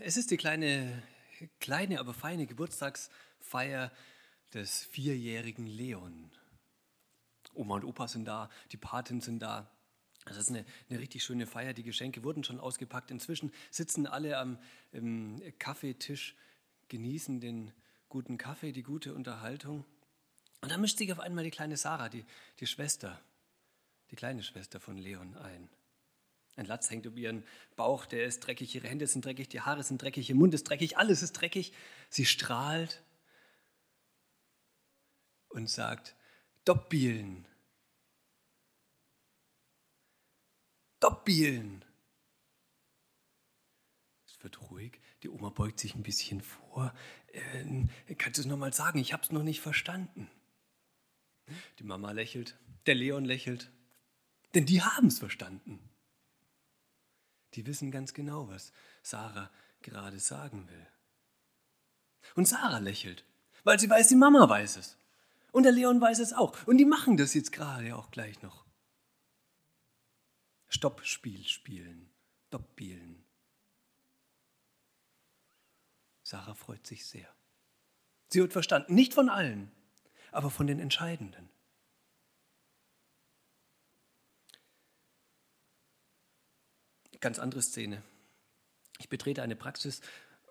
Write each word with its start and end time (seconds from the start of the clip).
Es 0.00 0.16
ist 0.16 0.32
die 0.32 0.36
kleine, 0.36 1.02
kleine, 1.60 2.00
aber 2.00 2.14
feine 2.14 2.46
Geburtstagsfeier 2.46 3.92
des 4.52 4.84
vierjährigen 4.84 5.66
Leon. 5.66 6.32
Oma 7.54 7.76
und 7.76 7.84
Opa 7.84 8.08
sind 8.08 8.24
da, 8.24 8.50
die 8.72 8.76
Paten 8.76 9.20
sind 9.20 9.40
da. 9.40 9.70
Das 10.24 10.36
ist 10.36 10.48
eine, 10.48 10.64
eine 10.90 10.98
richtig 10.98 11.22
schöne 11.22 11.46
Feier. 11.46 11.74
Die 11.74 11.84
Geschenke 11.84 12.24
wurden 12.24 12.42
schon 12.42 12.58
ausgepackt. 12.58 13.10
Inzwischen 13.12 13.52
sitzen 13.70 14.06
alle 14.06 14.38
am 14.38 14.58
Kaffeetisch, 15.58 16.34
genießen 16.88 17.40
den 17.40 17.72
guten 18.08 18.36
Kaffee, 18.36 18.72
die 18.72 18.82
gute 18.82 19.14
Unterhaltung. 19.14 19.84
Und 20.60 20.72
da 20.72 20.76
mischt 20.76 20.98
sich 20.98 21.12
auf 21.12 21.20
einmal 21.20 21.44
die 21.44 21.50
kleine 21.50 21.76
Sarah, 21.76 22.08
die, 22.08 22.24
die 22.58 22.66
Schwester, 22.66 23.20
die 24.10 24.16
kleine 24.16 24.42
Schwester 24.42 24.80
von 24.80 24.96
Leon 24.96 25.36
ein. 25.36 25.68
Ein 26.56 26.66
Latz 26.66 26.88
hängt 26.90 27.06
um 27.06 27.16
ihren 27.16 27.44
Bauch, 27.74 28.06
der 28.06 28.24
ist 28.26 28.40
dreckig, 28.40 28.74
ihre 28.74 28.88
Hände 28.88 29.06
sind 29.06 29.24
dreckig, 29.24 29.48
die 29.48 29.60
Haare 29.60 29.82
sind 29.82 30.00
dreckig, 30.00 30.28
ihr 30.28 30.36
Mund 30.36 30.54
ist 30.54 30.64
dreckig, 30.64 30.96
alles 30.96 31.22
ist 31.22 31.32
dreckig. 31.32 31.72
Sie 32.10 32.26
strahlt 32.26 33.02
und 35.48 35.68
sagt, 35.68 36.14
Doppbielen. 36.64 37.46
Doppbielen. 41.00 41.84
Es 44.26 44.42
wird 44.42 44.70
ruhig, 44.70 45.00
die 45.22 45.28
Oma 45.28 45.50
beugt 45.50 45.78
sich 45.78 45.94
ein 45.94 46.02
bisschen 46.02 46.40
vor. 46.40 46.94
Äh, 47.32 48.14
kannst 48.16 48.38
du 48.38 48.42
es 48.42 48.46
nochmal 48.46 48.72
sagen? 48.72 48.98
Ich 48.98 49.12
habe 49.12 49.22
es 49.22 49.32
noch 49.32 49.42
nicht 49.42 49.60
verstanden. 49.60 50.30
Die 51.78 51.84
Mama 51.84 52.12
lächelt, 52.12 52.58
der 52.86 52.94
Leon 52.94 53.26
lächelt, 53.26 53.70
denn 54.54 54.64
die 54.64 54.80
haben 54.80 55.08
es 55.08 55.18
verstanden. 55.18 55.78
Die 57.54 57.66
wissen 57.66 57.90
ganz 57.90 58.14
genau, 58.14 58.48
was 58.48 58.72
Sarah 59.02 59.50
gerade 59.82 60.18
sagen 60.18 60.68
will. 60.68 60.86
Und 62.34 62.48
Sarah 62.48 62.78
lächelt, 62.78 63.24
weil 63.62 63.78
sie 63.78 63.88
weiß, 63.88 64.08
die 64.08 64.16
Mama 64.16 64.48
weiß 64.48 64.76
es. 64.76 64.98
Und 65.52 65.62
der 65.62 65.72
Leon 65.72 66.00
weiß 66.00 66.18
es 66.18 66.32
auch. 66.32 66.66
Und 66.66 66.78
die 66.78 66.84
machen 66.84 67.16
das 67.16 67.34
jetzt 67.34 67.52
gerade 67.52 67.94
auch 67.94 68.10
gleich 68.10 68.42
noch. 68.42 68.64
Stoppspiel 70.68 71.44
spielen, 71.44 72.10
Doppbielen. 72.50 73.24
Sarah 76.24 76.54
freut 76.54 76.86
sich 76.86 77.06
sehr. 77.06 77.28
Sie 78.28 78.40
wird 78.40 78.52
verstanden, 78.52 78.94
nicht 78.94 79.14
von 79.14 79.28
allen, 79.28 79.70
aber 80.32 80.50
von 80.50 80.66
den 80.66 80.80
Entscheidenden. 80.80 81.48
Ganz 87.24 87.38
andere 87.38 87.62
Szene. 87.62 88.02
Ich 88.98 89.08
betrete 89.08 89.42
eine 89.42 89.56
Praxis, 89.56 90.02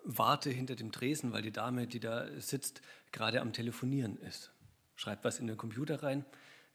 warte 0.02 0.50
hinter 0.50 0.74
dem 0.74 0.90
Tresen, 0.90 1.32
weil 1.32 1.40
die 1.40 1.52
Dame, 1.52 1.86
die 1.86 2.00
da 2.00 2.26
sitzt, 2.40 2.82
gerade 3.12 3.42
am 3.42 3.52
Telefonieren 3.52 4.18
ist. 4.22 4.50
Schreibt 4.96 5.24
was 5.24 5.38
in 5.38 5.46
den 5.46 5.56
Computer 5.56 6.02
rein. 6.02 6.24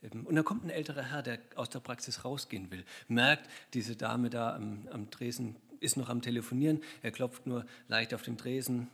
Und 0.02 0.33
dann 0.33 0.45
kommt 0.45 0.64
ein 0.64 0.70
älterer 0.70 1.03
Herr, 1.03 1.22
der 1.22 1.39
aus 1.55 1.70
der 1.70 1.81
Praxis 1.81 2.23
rausgehen 2.23 2.72
will, 2.72 2.86
merkt, 3.09 3.50
diese 3.73 3.97
Dame 3.97 4.30
da 4.30 4.55
am, 4.55 4.88
am 4.89 5.11
Tresen 5.11 5.58
ist 5.81 5.97
noch 5.97 6.08
am 6.08 6.22
Telefonieren. 6.22 6.81
Er 7.02 7.11
klopft 7.11 7.45
nur 7.45 7.66
leicht 7.89 8.14
auf 8.14 8.22
den 8.22 8.38
Tresen, 8.38 8.88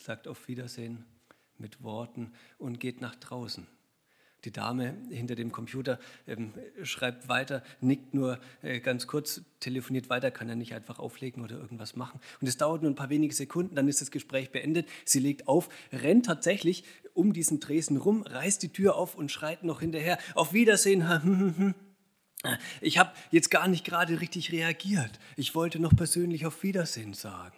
sagt 0.00 0.26
auf 0.26 0.48
Wiedersehen 0.48 1.04
mit 1.58 1.84
Worten 1.84 2.32
und 2.58 2.80
geht 2.80 3.00
nach 3.00 3.14
draußen. 3.14 3.68
Die 4.44 4.52
Dame 4.52 4.94
hinter 5.10 5.34
dem 5.34 5.52
Computer 5.52 5.98
ähm, 6.26 6.52
schreibt 6.82 7.28
weiter, 7.28 7.62
nickt 7.80 8.14
nur 8.14 8.38
äh, 8.62 8.80
ganz 8.80 9.06
kurz, 9.06 9.42
telefoniert 9.60 10.10
weiter, 10.10 10.30
kann 10.30 10.48
er 10.48 10.56
nicht 10.56 10.74
einfach 10.74 10.98
auflegen 10.98 11.42
oder 11.42 11.56
irgendwas 11.56 11.96
machen. 11.96 12.20
Und 12.40 12.46
es 12.46 12.56
dauert 12.56 12.82
nur 12.82 12.90
ein 12.90 12.94
paar 12.94 13.10
wenige 13.10 13.34
Sekunden, 13.34 13.74
dann 13.74 13.88
ist 13.88 14.00
das 14.00 14.10
Gespräch 14.10 14.52
beendet. 14.52 14.88
Sie 15.04 15.18
legt 15.18 15.48
auf, 15.48 15.68
rennt 15.92 16.26
tatsächlich 16.26 16.84
um 17.14 17.32
diesen 17.32 17.60
Tresen 17.60 17.96
rum, 17.96 18.22
reißt 18.22 18.62
die 18.62 18.68
Tür 18.68 18.96
auf 18.96 19.14
und 19.14 19.30
schreit 19.30 19.64
noch 19.64 19.80
hinterher, 19.80 20.18
auf 20.34 20.52
Wiedersehen. 20.52 21.74
Ich 22.82 22.98
habe 22.98 23.12
jetzt 23.30 23.50
gar 23.50 23.68
nicht 23.68 23.86
gerade 23.86 24.20
richtig 24.20 24.52
reagiert. 24.52 25.18
Ich 25.36 25.54
wollte 25.54 25.78
noch 25.78 25.96
persönlich 25.96 26.44
auf 26.44 26.62
Wiedersehen 26.62 27.14
sagen. 27.14 27.56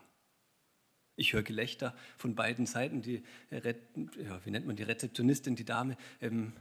Ich 1.16 1.32
höre 1.32 1.42
Gelächter 1.42 1.94
von 2.19 2.34
beiden 2.34 2.66
Seiten. 2.66 3.02
Die, 3.02 3.25
ja, 3.50 4.44
wie 4.44 4.50
nennt 4.50 4.66
man 4.66 4.76
die 4.76 4.82
Rezeptionistin, 4.82 5.56
die 5.56 5.64
Dame, 5.64 5.96
ähm, 6.20 6.52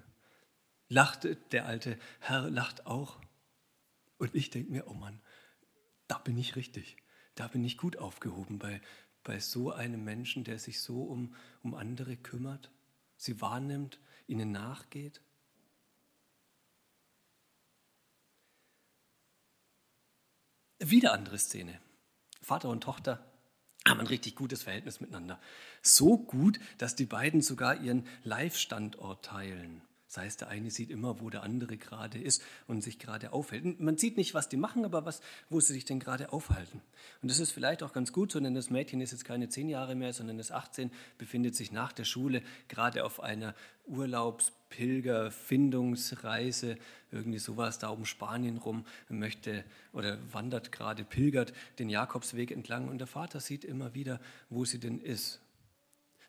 lacht, 0.88 1.28
der 1.51 1.66
alte 1.66 1.97
Herr 2.19 2.50
lacht 2.50 2.85
auch. 2.85 3.19
Und 4.18 4.34
ich 4.35 4.50
denke 4.50 4.72
mir, 4.72 4.88
oh 4.88 4.94
Mann, 4.94 5.22
da 6.07 6.18
bin 6.18 6.38
ich 6.38 6.56
richtig. 6.56 6.97
Da 7.35 7.47
bin 7.47 7.63
ich 7.63 7.78
gut 7.78 7.97
aufgehoben 7.97 8.59
bei, 8.59 8.81
bei 9.23 9.40
so 9.40 9.72
einem 9.72 10.03
Menschen, 10.03 10.44
der 10.44 10.59
sich 10.59 10.81
so 10.81 11.03
um, 11.03 11.35
um 11.63 11.75
andere 11.75 12.16
kümmert, 12.16 12.72
sie 13.18 13.41
wahrnimmt, 13.41 14.00
ihnen 14.28 14.51
nachgeht. 14.51 15.22
Wieder 20.79 21.13
andere 21.13 21.40
Szene. 21.40 21.79
Vater 22.41 22.69
und 22.69 22.81
Tochter 22.81 23.25
haben 23.88 24.00
ein 24.00 24.07
richtig 24.07 24.35
gutes 24.35 24.63
Verhältnis 24.63 25.00
miteinander. 25.00 25.40
So 25.81 26.17
gut, 26.17 26.59
dass 26.78 26.96
die 26.96 27.06
beiden 27.06 27.41
sogar 27.41 27.81
ihren 27.81 28.07
Live-Standort 28.23 29.25
teilen. 29.25 29.81
Das 30.16 30.24
heißt, 30.24 30.42
der 30.42 30.48
eine 30.48 30.72
sieht 30.72 30.90
immer, 30.92 31.20
wo 31.20 31.30
der 31.30 31.44
andere 31.44 31.76
gerade 31.76 32.18
ist 32.18 32.42
und 32.68 32.81
sich 32.81 33.00
gerade 33.00 33.34
aufhält. 33.34 33.81
Man 33.81 33.98
sieht 33.98 34.16
nicht, 34.16 34.34
was 34.34 34.48
die 34.48 34.56
machen, 34.56 34.86
aber 34.86 35.03
was, 35.03 35.20
wo 35.50 35.59
sie 35.59 35.74
sich 35.74 35.84
denn 35.84 36.00
gerade 36.00 36.31
aufhalten. 36.31 36.80
Und 37.22 37.30
das 37.30 37.40
ist 37.40 37.52
vielleicht 37.52 37.84
auch 37.84 37.92
ganz 37.92 38.14
gut 38.14 38.31
so, 38.31 38.40
denn 38.40 38.56
das 38.56 38.70
Mädchen 38.70 39.02
ist 39.02 39.12
jetzt 39.12 39.26
keine 39.26 39.50
zehn 39.50 39.68
Jahre 39.68 39.94
mehr, 39.94 40.14
sondern 40.14 40.40
ist 40.40 40.53
18, 40.53 40.90
befindet 41.18 41.58
sich 41.58 41.74
nach 41.74 41.92
der 41.92 42.06
Schule 42.06 42.44
gerade 42.70 43.03
auf 43.03 43.22
einer 43.22 43.53
Urlaubspilgerfindungsreise, 43.88 46.78
irgendwie 47.12 47.40
sowas 47.40 47.78
da 47.78 47.90
um 47.90 48.06
Spanien 48.06 48.56
rum, 48.56 48.86
möchte 49.09 49.66
oder 49.92 50.18
wandert 50.32 50.72
gerade, 50.72 51.03
pilgert 51.03 51.52
den 51.78 51.90
Jakobsweg 51.90 52.52
entlang 52.52 52.88
und 52.88 53.00
der 53.00 53.08
Vater 53.08 53.42
sieht 53.42 53.66
immer 53.66 53.94
wieder, 53.94 54.22
wo 54.50 54.64
sie 54.64 54.80
denn 54.80 55.02
ist 55.02 55.42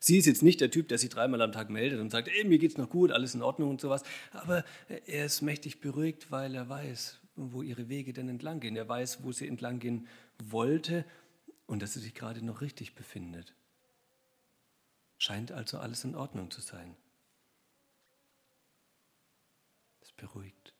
Sie 0.07 0.17
ist 0.17 0.25
jetzt 0.25 0.41
nicht 0.41 0.61
der 0.61 0.71
Typ, 0.71 0.87
der 0.87 0.97
sich 0.99 1.09
dreimal 1.09 1.41
am 1.41 1.51
Tag 1.51 1.69
meldet 1.69 1.99
und 1.99 2.11
sagt, 2.11 2.29
ey, 2.29 2.45
mir 2.45 2.59
geht's 2.59 2.77
noch 2.77 2.89
gut, 2.89 3.11
alles 3.11 3.35
in 3.35 3.41
Ordnung 3.41 3.69
und 3.71 3.81
sowas. 3.81 4.03
Aber 4.31 4.63
er 4.87 5.25
ist 5.25 5.41
mächtig 5.41 5.81
beruhigt, 5.81 6.31
weil 6.31 6.55
er 6.55 6.69
weiß, 6.69 7.19
wo 7.35 7.61
ihre 7.61 7.89
Wege 7.89 8.13
denn 8.13 8.29
entlang 8.29 8.61
gehen. 8.61 8.77
Er 8.77 8.87
weiß, 8.87 9.23
wo 9.23 9.33
sie 9.33 9.49
entlang 9.49 9.79
gehen 9.79 10.07
wollte 10.41 11.03
und 11.65 11.81
dass 11.81 11.93
sie 11.93 11.99
sich 11.99 12.13
gerade 12.13 12.41
noch 12.41 12.61
richtig 12.61 12.95
befindet. 12.95 13.53
Scheint 15.17 15.51
also 15.51 15.77
alles 15.77 16.05
in 16.05 16.15
Ordnung 16.15 16.51
zu 16.51 16.61
sein. 16.61 16.95
Das 19.99 20.13
beruhigt. 20.13 20.73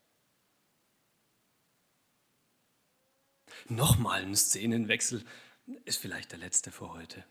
Nochmal 3.67 4.21
ein 4.21 4.37
Szenenwechsel 4.37 5.25
ist 5.83 5.97
vielleicht 5.97 6.31
der 6.31 6.39
letzte 6.39 6.71
für 6.71 6.93
heute 6.93 7.25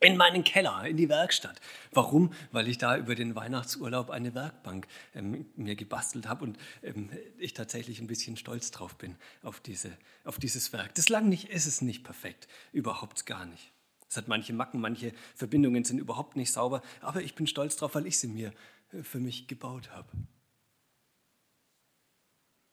in 0.00 0.16
meinen 0.16 0.44
Keller, 0.44 0.86
in 0.86 0.96
die 0.96 1.08
Werkstatt. 1.08 1.60
Warum? 1.92 2.32
Weil 2.52 2.68
ich 2.68 2.78
da 2.78 2.96
über 2.96 3.14
den 3.14 3.34
Weihnachtsurlaub 3.34 4.10
eine 4.10 4.34
Werkbank 4.34 4.86
ähm, 5.14 5.46
mir 5.56 5.76
gebastelt 5.76 6.26
habe 6.26 6.44
und 6.44 6.58
ähm, 6.82 7.10
ich 7.38 7.52
tatsächlich 7.52 8.00
ein 8.00 8.06
bisschen 8.06 8.36
stolz 8.36 8.70
drauf 8.70 8.96
bin 8.96 9.16
auf, 9.42 9.60
diese, 9.60 9.90
auf 10.24 10.38
dieses 10.38 10.72
Werk. 10.72 10.94
Das 10.94 11.10
lang 11.10 11.28
nicht 11.28 11.50
ist 11.50 11.66
es 11.66 11.82
nicht 11.82 12.02
perfekt, 12.02 12.48
überhaupt 12.72 13.26
gar 13.26 13.44
nicht. 13.44 13.72
Es 14.08 14.16
hat 14.16 14.26
manche 14.26 14.54
Macken, 14.54 14.80
manche 14.80 15.12
Verbindungen 15.36 15.84
sind 15.84 15.98
überhaupt 15.98 16.34
nicht 16.34 16.50
sauber, 16.50 16.82
aber 17.00 17.22
ich 17.22 17.34
bin 17.34 17.46
stolz 17.46 17.76
drauf, 17.76 17.94
weil 17.94 18.06
ich 18.06 18.18
sie 18.18 18.28
mir 18.28 18.52
äh, 18.92 19.02
für 19.02 19.20
mich 19.20 19.48
gebaut 19.48 19.90
habe. 19.90 20.08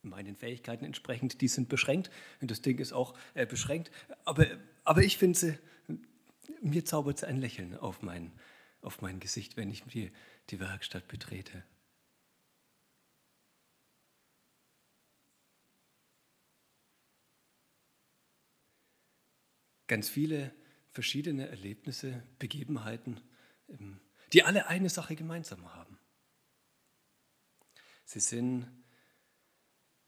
Meinen 0.01 0.37
Fähigkeiten 0.37 0.85
entsprechend, 0.85 1.41
die 1.41 1.49
sind 1.49 1.67
beschränkt 1.67 2.09
und 2.39 2.49
das 2.49 2.61
Ding 2.61 2.79
ist 2.79 2.93
auch 2.93 3.15
äh, 3.33 3.45
beschränkt, 3.45 3.91
aber, 4.23 4.45
aber 4.85 5.03
ich 5.03 5.17
finde 5.17 5.37
sie 5.37 5.59
mir 6.61 6.85
zaubert 6.85 7.17
es 7.17 7.23
ein 7.23 7.37
Lächeln 7.37 7.75
auf 7.75 8.01
mein, 8.01 8.31
auf 8.81 9.01
mein 9.01 9.19
Gesicht, 9.19 9.57
wenn 9.57 9.69
ich 9.69 9.83
die, 9.83 10.11
die 10.49 10.59
Werkstatt 10.59 11.07
betrete. 11.07 11.63
Ganz 19.87 20.09
viele 20.09 20.53
verschiedene 20.91 21.47
Erlebnisse, 21.47 22.23
Begebenheiten, 22.39 23.21
ähm, 23.69 24.01
die 24.33 24.43
alle 24.43 24.67
eine 24.67 24.89
Sache 24.89 25.15
gemeinsam 25.15 25.73
haben. 25.73 25.97
Sie 28.03 28.19
sind 28.19 28.67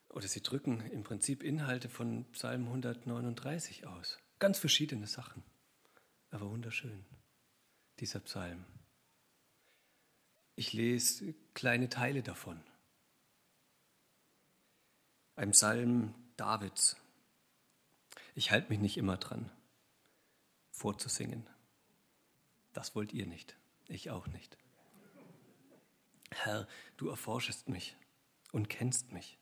oder 0.10 0.28
sie 0.28 0.42
drücken 0.42 0.82
im 0.92 1.04
Prinzip 1.04 1.44
Inhalte 1.44 1.88
von 1.88 2.26
Psalm 2.32 2.66
139 2.66 3.86
aus. 3.86 4.20
Ganz 4.40 4.58
verschiedene 4.58 5.08
Sachen 5.08 5.44
aber 6.32 6.50
wunderschön, 6.50 7.06
dieser 8.00 8.20
Psalm. 8.20 8.66
Ich 10.56 10.74
lese 10.74 11.34
kleine 11.54 11.90
Teile 11.90 12.22
davon. 12.22 12.62
Ein 15.36 15.52
Psalm 15.52 16.14
Davids. 16.36 16.98
Ich 18.36 18.52
halte 18.52 18.70
mich 18.70 18.80
nicht 18.80 18.98
immer 18.98 19.18
dran. 19.18 19.52
vorzusingen. 20.72 21.46
Das 22.72 22.96
wollt 22.96 23.12
ihr 23.14 23.26
nicht, 23.26 23.58
ich 23.88 24.10
auch 24.12 24.28
nicht. 24.28 24.58
Herr, 26.32 26.68
du 26.98 27.10
erforschest 27.10 27.68
mich 27.68 27.98
und 28.52 28.70
kennst 28.70 29.12
mich. 29.12 29.38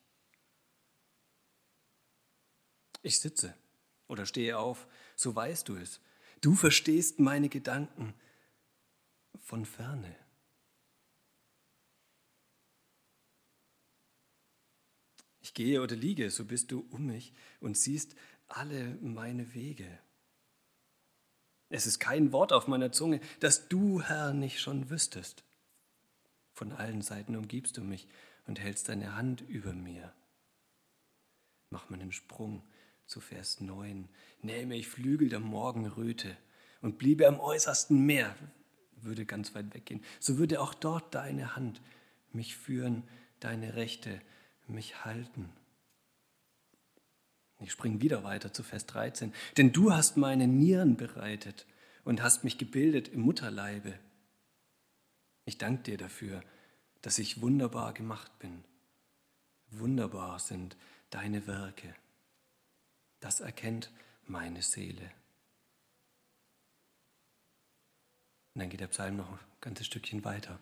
Ich 3.04 3.20
sitze 3.20 3.54
oder 4.08 4.26
stehe 4.26 4.58
auf, 4.58 4.88
so 5.16 5.36
weißt 5.36 5.68
du 5.70 5.76
es. 5.76 6.00
Du 6.42 6.56
verstehst 6.56 7.20
meine 7.20 7.50
Gedanken 7.50 8.14
von 9.40 9.66
ferne. 9.66 10.16
Ich 15.42 15.54
gehe 15.54 15.82
oder 15.82 15.96
liege, 15.96 16.30
so 16.30 16.46
bist 16.46 16.72
du 16.72 16.86
um 16.92 17.08
mich 17.08 17.34
und 17.60 17.78
siehst 17.78 18.16
alle 18.48 18.96
meine 19.02 19.54
Wege. 19.54 20.00
Es 21.70 21.86
ist 21.86 22.00
kein 22.00 22.32
Wort 22.32 22.54
auf 22.54 22.68
meiner 22.68 22.92
Zunge, 22.92 23.20
das 23.40 23.68
du, 23.68 24.02
Herr, 24.02 24.34
nicht 24.34 24.60
schon 24.60 24.90
wüsstest. 24.90 25.44
Von 26.54 26.72
allen 26.72 27.02
Seiten 27.02 27.36
umgibst 27.36 27.78
du 27.78 27.82
mich 27.82 28.08
und 28.46 28.60
hältst 28.60 28.90
deine 28.90 29.16
Hand 29.16 29.42
über 29.42 29.74
mir. 29.74 30.14
Mach 31.70 31.90
meinen 31.90 32.12
Sprung 32.12 32.64
zu 33.08 33.20
Vers 33.20 33.62
9. 33.62 34.08
Nähme 34.42 34.76
ich 34.76 34.88
Flügel 34.88 35.30
der 35.30 35.40
Morgenröte 35.40 36.38
und 36.82 36.98
bliebe 36.98 37.28
am 37.28 37.40
äußersten 37.40 38.06
Meer, 38.06 38.36
würde 39.02 39.26
ganz 39.26 39.56
weit 39.56 39.74
weggehen, 39.74 40.04
so 40.20 40.38
würde 40.38 40.62
auch 40.62 40.74
dort 40.74 41.16
deine 41.16 41.56
Hand 41.56 41.82
mich 42.34 42.56
führen, 42.56 43.04
deine 43.40 43.76
Rechte 43.76 44.22
mich 44.68 45.06
halten. 45.06 45.50
Ich 47.60 47.72
springe 47.72 48.02
wieder 48.02 48.24
weiter 48.24 48.54
zu 48.54 48.62
Vers 48.62 48.86
13. 48.86 49.34
Denn 49.58 49.72
du 49.72 49.92
hast 49.92 50.18
meine 50.18 50.48
Nieren 50.48 50.96
bereitet 50.96 51.66
und 52.04 52.22
hast 52.22 52.44
mich 52.44 52.58
gebildet 52.58 53.08
im 53.08 53.22
Mutterleibe. 53.22 53.94
Ich 55.46 55.58
danke 55.58 55.84
dir 55.84 55.98
dafür, 55.98 56.44
dass 57.02 57.18
ich 57.18 57.42
wunderbar 57.42 57.94
gemacht 57.94 58.38
bin. 58.40 58.64
Wunderbar 59.72 60.40
sind 60.40 60.78
deine 61.10 61.48
Werke. 61.48 61.96
Das 63.20 63.40
erkennt 63.40 63.92
meine 64.26 64.62
Seele. 64.62 65.12
Und 68.54 68.62
dann 68.62 68.70
geht 68.70 68.80
der 68.80 68.88
Psalm 68.88 69.18
noch 69.18 69.32
ein 69.32 69.40
ganzes 69.62 69.86
Stückchen 69.86 70.24
weiter. 70.24 70.60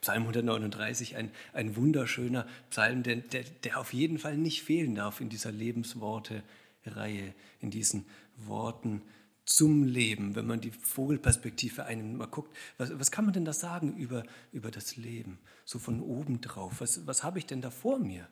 Psalm 0.00 0.22
139, 0.22 1.16
ein, 1.16 1.30
ein 1.52 1.76
wunderschöner 1.76 2.46
Psalm, 2.70 3.02
der, 3.02 3.16
der, 3.16 3.44
der 3.44 3.78
auf 3.78 3.92
jeden 3.92 4.18
Fall 4.18 4.36
nicht 4.36 4.62
fehlen 4.62 4.94
darf 4.94 5.20
in 5.20 5.28
dieser 5.28 5.52
Lebensworte-Reihe, 5.52 7.34
in 7.60 7.70
diesen 7.70 8.06
Worten 8.36 9.02
zum 9.44 9.84
Leben, 9.84 10.34
wenn 10.34 10.46
man 10.46 10.60
die 10.60 10.72
Vogelperspektive 10.72 11.84
einnimmt, 11.84 12.18
mal 12.18 12.26
guckt, 12.26 12.54
was, 12.78 12.98
was 12.98 13.12
kann 13.12 13.24
man 13.24 13.34
denn 13.34 13.44
da 13.44 13.52
sagen 13.52 13.96
über, 13.96 14.24
über 14.52 14.72
das 14.72 14.96
Leben, 14.96 15.38
so 15.64 15.78
von 15.78 16.00
oben 16.00 16.40
drauf? 16.40 16.80
Was, 16.80 17.06
was 17.06 17.22
habe 17.22 17.38
ich 17.38 17.46
denn 17.46 17.62
da 17.62 17.70
vor 17.70 17.98
mir? 17.98 18.28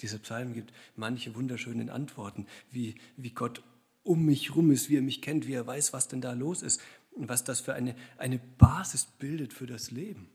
Dieser 0.00 0.18
Psalm 0.18 0.54
gibt 0.54 0.72
manche 0.96 1.34
wunderschönen 1.34 1.90
Antworten, 1.90 2.46
wie, 2.70 2.96
wie 3.16 3.30
Gott 3.30 3.62
um 4.02 4.24
mich 4.24 4.54
rum 4.54 4.70
ist, 4.70 4.90
wie 4.90 4.96
er 4.96 5.02
mich 5.02 5.22
kennt, 5.22 5.46
wie 5.46 5.54
er 5.54 5.66
weiß, 5.66 5.92
was 5.92 6.08
denn 6.08 6.20
da 6.20 6.32
los 6.32 6.62
ist, 6.62 6.80
was 7.16 7.44
das 7.44 7.60
für 7.60 7.74
eine, 7.74 7.94
eine 8.18 8.38
Basis 8.38 9.06
bildet 9.06 9.52
für 9.52 9.66
das 9.66 9.90
Leben 9.90 10.28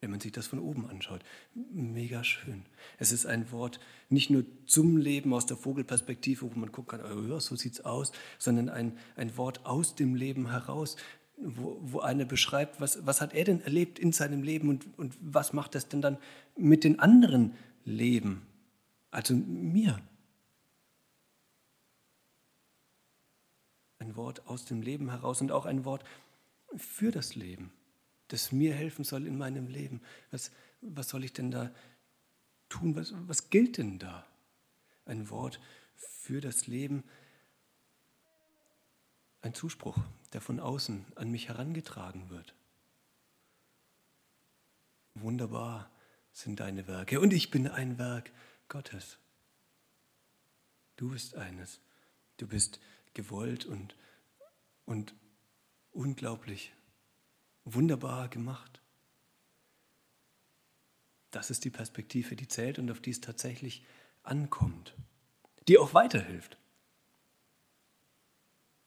wenn 0.00 0.10
man 0.10 0.20
sich 0.20 0.32
das 0.32 0.46
von 0.46 0.60
oben 0.60 0.88
anschaut. 0.88 1.22
Mega 1.54 2.22
schön. 2.22 2.64
Es 2.98 3.10
ist 3.10 3.26
ein 3.26 3.50
Wort 3.50 3.80
nicht 4.08 4.30
nur 4.30 4.44
zum 4.66 4.96
Leben 4.96 5.34
aus 5.34 5.46
der 5.46 5.56
Vogelperspektive, 5.56 6.42
wo 6.42 6.58
man 6.58 6.70
gucken 6.70 7.00
kann, 7.00 7.18
oh 7.18 7.28
ja, 7.28 7.40
so 7.40 7.56
sieht 7.56 7.72
es 7.74 7.84
aus, 7.84 8.12
sondern 8.38 8.68
ein, 8.68 8.96
ein 9.16 9.36
Wort 9.36 9.66
aus 9.66 9.96
dem 9.96 10.14
Leben 10.14 10.50
heraus, 10.50 10.96
wo, 11.40 11.78
wo 11.80 12.00
einer 12.00 12.24
beschreibt, 12.24 12.80
was, 12.80 13.06
was 13.06 13.20
hat 13.20 13.34
er 13.34 13.44
denn 13.44 13.60
erlebt 13.60 13.98
in 13.98 14.12
seinem 14.12 14.42
Leben 14.42 14.68
und, 14.68 14.86
und 14.98 15.16
was 15.20 15.52
macht 15.52 15.74
das 15.74 15.88
denn 15.88 16.02
dann 16.02 16.18
mit 16.56 16.84
den 16.84 16.98
anderen 16.98 17.54
Leben, 17.84 18.46
also 19.10 19.34
mir. 19.34 20.00
Ein 23.98 24.16
Wort 24.16 24.46
aus 24.46 24.64
dem 24.64 24.82
Leben 24.82 25.10
heraus 25.10 25.40
und 25.40 25.52
auch 25.52 25.66
ein 25.66 25.84
Wort 25.84 26.04
für 26.76 27.10
das 27.10 27.34
Leben 27.34 27.72
das 28.28 28.52
mir 28.52 28.74
helfen 28.74 29.04
soll 29.04 29.26
in 29.26 29.36
meinem 29.36 29.66
Leben. 29.66 30.00
Was, 30.30 30.52
was 30.80 31.08
soll 31.08 31.24
ich 31.24 31.32
denn 31.32 31.50
da 31.50 31.74
tun? 32.68 32.94
Was, 32.94 33.12
was 33.26 33.50
gilt 33.50 33.78
denn 33.78 33.98
da? 33.98 34.26
Ein 35.06 35.28
Wort 35.30 35.60
für 35.96 36.40
das 36.40 36.66
Leben, 36.66 37.02
ein 39.40 39.54
Zuspruch, 39.54 39.98
der 40.32 40.40
von 40.40 40.60
außen 40.60 41.04
an 41.14 41.30
mich 41.30 41.48
herangetragen 41.48 42.30
wird. 42.30 42.54
Wunderbar 45.14 45.90
sind 46.32 46.60
deine 46.60 46.86
Werke 46.86 47.20
und 47.20 47.32
ich 47.32 47.50
bin 47.50 47.66
ein 47.66 47.98
Werk 47.98 48.30
Gottes. 48.68 49.18
Du 50.96 51.10
bist 51.10 51.36
eines. 51.36 51.80
Du 52.36 52.46
bist 52.46 52.80
gewollt 53.14 53.64
und, 53.64 53.96
und 54.84 55.14
unglaublich 55.92 56.72
wunderbar 57.64 58.28
gemacht. 58.28 58.80
Das 61.30 61.50
ist 61.50 61.64
die 61.64 61.70
Perspektive, 61.70 62.36
die 62.36 62.48
zählt 62.48 62.78
und 62.78 62.90
auf 62.90 63.00
die 63.00 63.10
es 63.10 63.20
tatsächlich 63.20 63.84
ankommt, 64.22 64.94
die 65.66 65.78
auch 65.78 65.94
weiterhilft. 65.94 66.56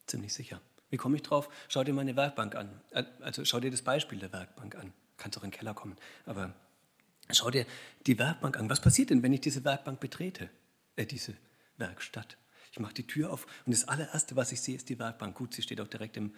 Ziemlich 0.08 0.34
sicher. 0.34 0.62
Wie 0.92 0.98
komme 0.98 1.16
ich 1.16 1.24
drauf? 1.24 1.50
Schau 1.70 1.84
dir 1.84 1.94
meine 1.94 2.16
Werkbank 2.16 2.56
an. 2.56 2.70
Äh, 2.92 3.06
also 3.22 3.44
schau 3.44 3.60
dir 3.60 3.72
das 3.72 3.82
Beispiel 3.82 4.20
der 4.20 4.32
Werkbank 4.32 4.76
an. 4.76 4.94
Kannst 5.18 5.38
auch 5.40 5.44
in 5.44 5.50
den 5.50 5.58
Keller 5.58 5.74
kommen. 5.74 5.96
Aber 6.26 6.54
schau 7.32 7.50
dir 7.50 7.66
die 8.06 8.20
Werkbank 8.20 8.58
an. 8.58 8.70
Was 8.70 8.82
passiert 8.82 9.10
denn, 9.10 9.24
wenn 9.24 9.34
ich 9.34 9.42
diese 9.42 9.64
Werkbank 9.64 10.00
betrete? 10.00 10.50
Äh, 10.98 11.06
diese 11.06 11.34
Werkstatt. 11.78 12.38
Ich 12.72 12.80
mache 12.80 12.94
die 12.94 13.08
Tür 13.08 13.32
auf 13.32 13.48
und 13.66 13.74
das 13.74 13.88
allererste, 13.88 14.36
was 14.36 14.52
ich 14.52 14.62
sehe, 14.62 14.76
ist 14.76 14.90
die 14.90 15.00
Werkbank. 15.00 15.36
Gut, 15.36 15.54
sie 15.54 15.62
steht 15.62 15.82
auch 15.82 15.88
direkt 15.88 16.16
im, 16.16 16.34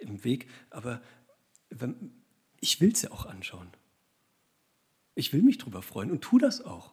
im 0.00 0.24
Weg, 0.24 0.48
aber 0.70 1.00
ich 2.60 2.80
will 2.80 2.92
ja 2.96 3.12
auch 3.12 3.26
anschauen. 3.26 3.70
Ich 5.14 5.32
will 5.32 5.42
mich 5.42 5.58
drüber 5.58 5.82
freuen 5.82 6.10
und 6.10 6.22
tu 6.22 6.38
das 6.38 6.60
auch. 6.62 6.92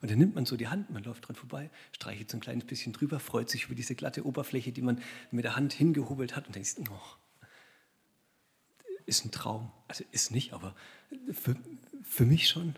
Und 0.00 0.10
dann 0.10 0.18
nimmt 0.18 0.34
man 0.34 0.46
so 0.46 0.56
die 0.56 0.68
Hand, 0.68 0.90
man 0.90 1.04
läuft 1.04 1.26
dran 1.28 1.36
vorbei, 1.36 1.70
streichelt 1.92 2.30
so 2.30 2.36
ein 2.36 2.40
kleines 2.40 2.64
bisschen 2.64 2.92
drüber, 2.92 3.20
freut 3.20 3.50
sich 3.50 3.64
über 3.66 3.74
diese 3.74 3.94
glatte 3.94 4.24
Oberfläche, 4.26 4.72
die 4.72 4.82
man 4.82 5.00
mit 5.30 5.44
der 5.44 5.56
Hand 5.56 5.72
hingehobelt 5.72 6.36
hat 6.36 6.46
und 6.46 6.54
denkt, 6.54 6.76
oh, 6.90 7.16
ist 9.06 9.24
ein 9.24 9.30
Traum. 9.30 9.70
Also 9.88 10.04
ist 10.12 10.30
nicht, 10.30 10.52
aber 10.52 10.74
für, 11.32 11.56
für 12.02 12.24
mich 12.24 12.48
schon. 12.48 12.76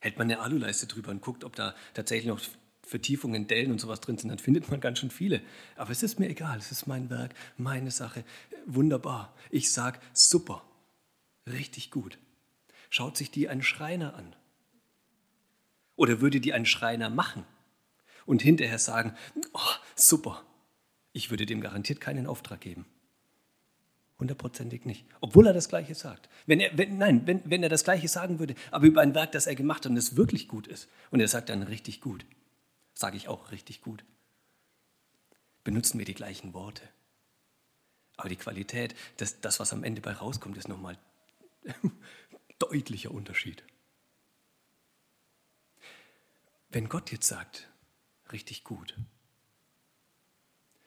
Hält 0.00 0.18
man 0.18 0.30
eine 0.30 0.40
Aluleiste 0.40 0.86
drüber 0.86 1.10
und 1.10 1.20
guckt, 1.20 1.44
ob 1.44 1.54
da 1.54 1.74
tatsächlich 1.94 2.26
noch 2.26 2.40
Vertiefungen, 2.84 3.46
Dellen 3.46 3.70
und 3.70 3.80
sowas 3.80 4.00
drin 4.00 4.18
sind, 4.18 4.30
dann 4.30 4.38
findet 4.38 4.70
man 4.70 4.80
ganz 4.80 4.98
schön 4.98 5.10
viele. 5.10 5.40
Aber 5.76 5.90
es 5.90 6.02
ist 6.02 6.18
mir 6.18 6.28
egal, 6.28 6.58
es 6.58 6.72
ist 6.72 6.86
mein 6.86 7.08
Werk, 7.10 7.34
meine 7.56 7.90
Sache. 7.90 8.24
Wunderbar. 8.66 9.34
Ich 9.50 9.72
sage 9.72 10.00
super, 10.12 10.64
richtig 11.46 11.90
gut. 11.90 12.18
Schaut 12.92 13.16
sich 13.16 13.30
die 13.30 13.48
ein 13.48 13.62
Schreiner 13.62 14.14
an? 14.16 14.36
Oder 15.96 16.20
würde 16.20 16.42
die 16.42 16.52
ein 16.52 16.66
Schreiner 16.66 17.08
machen 17.08 17.46
und 18.26 18.42
hinterher 18.42 18.78
sagen, 18.78 19.16
oh, 19.54 19.74
super, 19.96 20.44
ich 21.14 21.30
würde 21.30 21.46
dem 21.46 21.62
garantiert 21.62 22.02
keinen 22.02 22.26
Auftrag 22.26 22.60
geben. 22.60 22.84
Hundertprozentig 24.18 24.84
nicht. 24.84 25.06
Obwohl 25.22 25.46
er 25.46 25.54
das 25.54 25.70
Gleiche 25.70 25.94
sagt. 25.94 26.28
Wenn 26.44 26.60
er, 26.60 26.76
wenn, 26.76 26.98
nein, 26.98 27.26
wenn, 27.26 27.40
wenn 27.46 27.62
er 27.62 27.70
das 27.70 27.84
Gleiche 27.84 28.08
sagen 28.08 28.38
würde, 28.38 28.56
aber 28.70 28.84
über 28.84 29.00
ein 29.00 29.14
Werk, 29.14 29.32
das 29.32 29.46
er 29.46 29.54
gemacht 29.54 29.86
hat 29.86 29.90
und 29.90 29.96
es 29.96 30.16
wirklich 30.16 30.46
gut 30.46 30.66
ist, 30.66 30.86
und 31.10 31.20
er 31.20 31.28
sagt 31.28 31.48
dann 31.48 31.62
richtig 31.62 32.02
gut, 32.02 32.26
Sage 32.92 33.16
ich 33.16 33.26
auch 33.26 33.50
richtig 33.50 33.80
gut. 33.80 34.04
Benutzen 35.64 35.98
wir 35.98 36.04
die 36.04 36.12
gleichen 36.12 36.52
Worte. 36.52 36.86
Aber 38.18 38.28
die 38.28 38.36
Qualität, 38.36 38.94
das, 39.16 39.40
das 39.40 39.60
was 39.60 39.72
am 39.72 39.82
Ende 39.82 40.02
bei 40.02 40.12
rauskommt, 40.12 40.58
ist 40.58 40.68
nochmal 40.68 40.98
deutlicher 42.62 43.10
Unterschied. 43.10 43.64
Wenn 46.70 46.88
Gott 46.88 47.10
jetzt 47.12 47.26
sagt, 47.26 47.68
richtig 48.30 48.64
gut, 48.64 48.96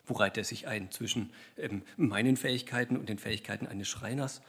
wo 0.06 0.14
reiht 0.14 0.38
er 0.38 0.44
sich 0.44 0.68
ein? 0.68 0.92
Zwischen 0.92 1.34
ähm, 1.58 1.84
meinen 1.98 2.38
Fähigkeiten 2.38 2.96
und 2.96 3.10
den 3.10 3.20
Fähigkeiten 3.20 3.68
eines 3.68 3.88
Schreiners? 3.88 4.42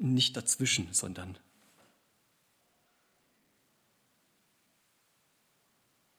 Nicht 0.00 0.36
dazwischen, 0.36 0.92
sondern 0.92 1.38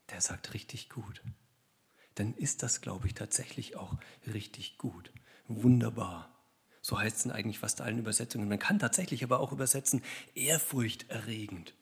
der 0.09 0.21
sagt 0.21 0.53
richtig 0.53 0.89
gut. 0.89 1.21
Dann 2.15 2.33
ist 2.33 2.63
das, 2.63 2.79
glaube 2.79 3.07
ich, 3.07 3.13
tatsächlich 3.13 3.75
auch 3.75 3.97
richtig 4.25 4.77
gut. 4.77 5.11
Wunderbar. 5.47 6.34
So 6.85 6.99
heißt 6.99 7.17
es 7.17 7.25
in 7.25 7.31
eigentlich 7.31 7.57
fast 7.57 7.81
allen 7.81 7.97
Übersetzungen. 7.97 8.47
Man 8.47 8.59
kann 8.59 8.77
tatsächlich 8.77 9.23
aber 9.23 9.39
auch 9.39 9.51
übersetzen, 9.51 10.03
ehrfurchterregend. 10.35 11.73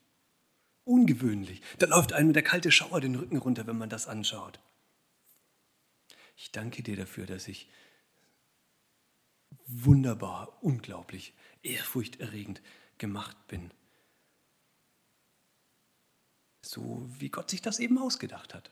ungewöhnlich. 0.85 1.61
Da 1.77 1.87
läuft 1.87 2.13
einem 2.13 2.31
der 2.31 2.41
kalte 2.41 2.71
Schauer 2.71 3.01
den 3.01 3.15
Rücken 3.15 3.35
runter, 3.35 3.67
wenn 3.67 3.77
man 3.77 3.89
das 3.89 4.07
anschaut. 4.07 4.61
Ich 6.37 6.53
danke 6.53 6.83
dir 6.83 6.95
dafür, 6.95 7.25
dass 7.25 7.49
ich 7.49 7.69
wunderbar, 9.67 10.63
unglaublich, 10.63 11.33
ehrfurchterregend 11.63 12.61
gemacht 12.97 13.35
bin. 13.47 13.71
So 16.61 17.09
wie 17.19 17.27
Gott 17.27 17.49
sich 17.49 17.61
das 17.61 17.79
eben 17.79 17.97
ausgedacht 17.97 18.53
hat. 18.53 18.71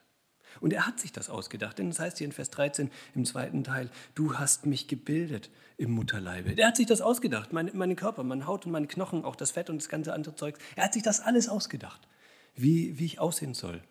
Und 0.60 0.74
er 0.74 0.86
hat 0.86 1.00
sich 1.00 1.12
das 1.12 1.29
ausgedacht, 1.29 1.79
denn 1.79 1.89
es 1.89 1.98
das 1.98 2.05
heißt 2.05 2.17
hier 2.17 2.25
in 2.25 2.34
Vers 2.34 2.50
13 2.50 2.91
im 3.15 3.25
zweiten 3.25 3.63
Teil, 3.63 3.89
du 4.15 4.38
hast 4.38 4.65
mich 4.65 4.88
gebildet 4.88 5.50
im 5.77 5.91
Mutterleibe. 5.91 6.53
Er 6.58 6.67
hat 6.67 6.77
sich 6.77 6.86
das 6.86 7.01
ausgedacht, 7.01 7.53
mein, 7.53 7.72
meinen 7.74 7.96
Körper, 7.96 8.24
meine 8.24 8.46
Haut 8.48 8.65
und 8.65 8.72
meine 8.72 8.88
Knochen, 8.88 9.24
auch 9.24 9.36
das 9.36 9.51
Fett 9.51 9.70
und 9.70 9.81
das 9.81 9.89
ganze 9.89 10.13
andere 10.13 10.36
Zeug. 10.36 10.58
Er 10.75 10.86
hat 10.86 10.93
sich 10.93 11.03
das 11.03 11.22
alles 11.22 11.50
ausgedacht, 11.50 12.08
wie, 12.55 13.00
wie 13.00 13.05
ich 13.05 13.20
aussehen 13.20 13.53
soll. 13.53 13.81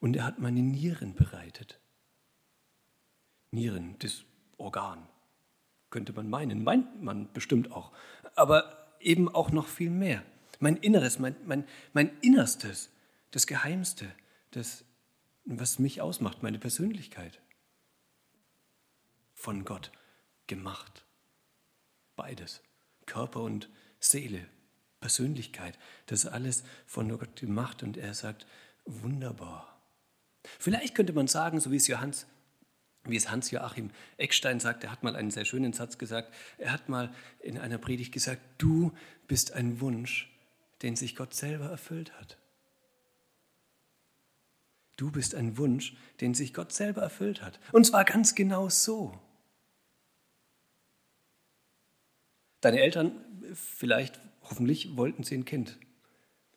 Und 0.00 0.16
er 0.16 0.24
hat 0.24 0.38
meine 0.38 0.60
Nieren 0.60 1.14
bereitet. 1.14 1.80
Nieren, 3.50 3.96
das 4.00 4.24
Organ, 4.58 5.08
könnte 5.90 6.12
man 6.12 6.28
meinen, 6.28 6.64
meint 6.64 7.02
man 7.02 7.32
bestimmt 7.32 7.72
auch, 7.72 7.92
aber 8.34 8.88
eben 9.00 9.28
auch 9.28 9.50
noch 9.50 9.68
viel 9.68 9.90
mehr. 9.90 10.22
Mein 10.58 10.76
Inneres, 10.76 11.18
mein, 11.18 11.36
mein, 11.46 11.64
mein 11.92 12.10
Innerstes, 12.20 12.90
das 13.34 13.48
Geheimste, 13.48 14.12
das, 14.52 14.84
was 15.44 15.80
mich 15.80 16.00
ausmacht, 16.00 16.44
meine 16.44 16.60
Persönlichkeit. 16.60 17.40
Von 19.34 19.64
Gott 19.64 19.90
gemacht. 20.46 21.04
Beides, 22.14 22.62
Körper 23.06 23.40
und 23.40 23.68
Seele, 23.98 24.46
Persönlichkeit, 25.00 25.76
das 26.06 26.26
alles 26.26 26.62
von 26.86 27.08
Gott 27.08 27.34
gemacht 27.40 27.82
und 27.82 27.96
er 27.96 28.14
sagt, 28.14 28.46
wunderbar. 28.84 29.82
Vielleicht 30.60 30.94
könnte 30.94 31.12
man 31.12 31.26
sagen, 31.26 31.58
so 31.58 31.72
wie 31.72 31.76
es 31.76 31.88
Johannes 31.88 32.26
wie 33.06 33.16
es 33.16 33.30
Hans-Joachim 33.30 33.90
Eckstein 34.16 34.60
sagt, 34.60 34.82
er 34.82 34.90
hat 34.90 35.02
mal 35.02 35.14
einen 35.14 35.30
sehr 35.30 35.44
schönen 35.44 35.74
Satz 35.74 35.98
gesagt, 35.98 36.32
er 36.56 36.72
hat 36.72 36.88
mal 36.88 37.12
in 37.40 37.58
einer 37.58 37.76
Predigt 37.76 38.12
gesagt, 38.12 38.40
du 38.56 38.92
bist 39.26 39.52
ein 39.52 39.80
Wunsch, 39.80 40.32
den 40.80 40.96
sich 40.96 41.14
Gott 41.14 41.34
selber 41.34 41.66
erfüllt 41.66 42.18
hat. 42.18 42.38
Du 44.96 45.10
bist 45.10 45.34
ein 45.34 45.58
Wunsch, 45.58 45.96
den 46.20 46.34
sich 46.34 46.54
Gott 46.54 46.72
selber 46.72 47.02
erfüllt 47.02 47.42
hat. 47.42 47.58
Und 47.72 47.84
zwar 47.84 48.04
ganz 48.04 48.34
genau 48.34 48.68
so. 48.68 49.18
Deine 52.60 52.80
Eltern, 52.80 53.12
vielleicht, 53.52 54.20
hoffentlich, 54.42 54.96
wollten 54.96 55.24
sie 55.24 55.34
ein 55.34 55.44
Kind. 55.44 55.78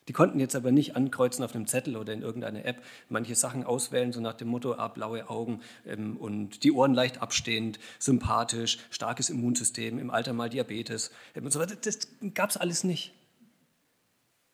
Die 0.08 0.14
konnten 0.14 0.40
jetzt 0.40 0.56
aber 0.56 0.72
nicht 0.72 0.96
ankreuzen 0.96 1.44
auf 1.44 1.54
einem 1.54 1.68
Zettel 1.68 1.98
oder 1.98 2.14
in 2.14 2.22
irgendeiner 2.22 2.64
App 2.64 2.82
manche 3.10 3.36
Sachen 3.36 3.66
auswählen, 3.66 4.14
so 4.14 4.22
nach 4.22 4.36
dem 4.36 4.48
Motto, 4.48 4.76
ah, 4.76 4.88
blaue 4.88 5.30
Augen 5.30 5.62
ähm, 5.86 6.16
und 6.16 6.64
die 6.64 6.72
Ohren 6.72 6.94
leicht 6.94 7.22
abstehend, 7.22 7.78
sympathisch, 8.00 8.78
starkes 8.90 9.30
Immunsystem, 9.30 10.00
im 10.00 10.10
Alter 10.10 10.32
mal 10.32 10.50
Diabetes 10.50 11.12
ähm, 11.36 11.46
und 11.46 11.52
so 11.52 11.60
weiter. 11.60 11.76
Das 11.76 12.08
gab 12.34 12.52
es 12.52 12.58
alles 12.58 12.86
nicht. 12.86 13.14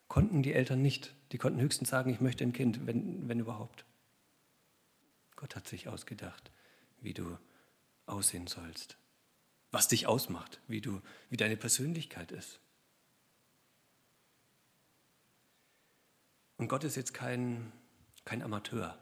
Konnten 0.08 0.42
die 0.42 0.52
Eltern 0.52 0.82
nicht. 0.82 1.14
Die 1.34 1.38
konnten 1.38 1.60
höchstens 1.60 1.88
sagen, 1.88 2.10
ich 2.10 2.20
möchte 2.20 2.44
ein 2.44 2.52
Kind, 2.52 2.86
wenn, 2.86 3.28
wenn 3.28 3.40
überhaupt. 3.40 3.84
Gott 5.34 5.56
hat 5.56 5.66
sich 5.66 5.88
ausgedacht, 5.88 6.52
wie 7.00 7.12
du 7.12 7.36
aussehen 8.06 8.46
sollst, 8.46 8.96
was 9.72 9.88
dich 9.88 10.06
ausmacht, 10.06 10.60
wie, 10.68 10.80
du, 10.80 11.02
wie 11.30 11.36
deine 11.36 11.56
Persönlichkeit 11.56 12.30
ist. 12.30 12.60
Und 16.56 16.68
Gott 16.68 16.84
ist 16.84 16.94
jetzt 16.94 17.14
kein, 17.14 17.72
kein 18.24 18.40
Amateur. 18.40 18.96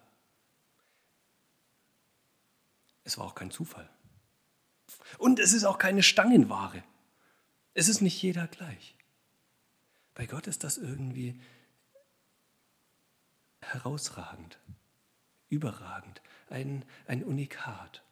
Es 3.04 3.18
war 3.18 3.26
auch 3.26 3.34
kein 3.34 3.50
Zufall. 3.50 3.90
Und 5.18 5.38
es 5.38 5.52
ist 5.52 5.64
auch 5.64 5.76
keine 5.76 6.02
Stangenware. 6.02 6.82
Es 7.74 7.88
ist 7.88 8.00
nicht 8.00 8.22
jeder 8.22 8.46
gleich. 8.46 8.96
Bei 10.14 10.24
Gott 10.24 10.46
ist 10.46 10.64
das 10.64 10.78
irgendwie 10.78 11.38
herausragend, 13.62 14.58
überragend, 15.48 16.20
ein, 16.48 16.84
ein 17.06 17.24
Unikat. 17.24 18.04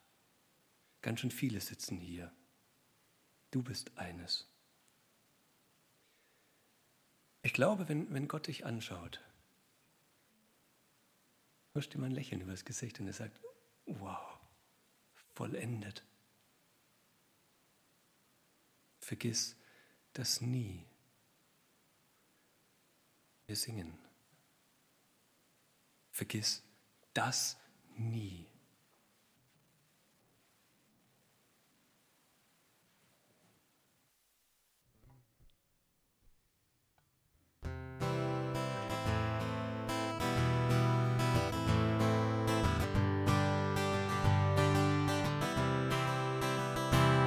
Ganz 1.03 1.21
schön 1.21 1.31
viele 1.31 1.61
sitzen 1.61 1.99
hier. 1.99 2.33
Du 3.51 3.63
bist 3.63 3.97
eines. 3.99 4.49
Ich 7.43 7.53
glaube, 7.53 7.89
wenn, 7.89 8.13
wenn 8.13 8.29
Gott 8.29 8.47
dich 8.47 8.67
anschaut, 8.67 9.21
hörst 11.73 11.95
du 11.95 11.99
ihm 11.99 12.05
ein 12.05 12.13
Lächeln 12.13 12.43
übers 12.43 12.65
Gesicht 12.65 13.01
und 13.01 13.07
er 13.07 13.13
sagt, 13.13 13.41
wow, 13.87 14.39
vollendet. 15.35 16.05
Vergiss 19.01 19.57
das 20.13 20.41
nie. 20.41 20.85
Wir 23.47 23.57
singen. 23.57 23.99
Vergiss 26.21 26.63
das 27.15 27.57
nie. 27.97 28.47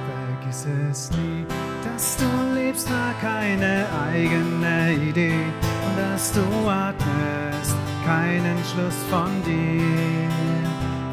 Vergiss 0.06 0.66
es 0.66 1.10
nie, 1.10 1.44
dass 1.82 2.16
du 2.16 2.24
lebst, 2.54 2.88
war 2.88 3.12
keine 3.20 3.88
eigene 4.08 4.94
Idee 4.94 5.32
und 5.84 5.98
dass 5.98 6.30
du 6.30 6.68
atmest, 6.68 7.76
keinen 8.04 8.58
Schluss 8.64 8.98
von 9.10 9.30
dir. 9.44 10.28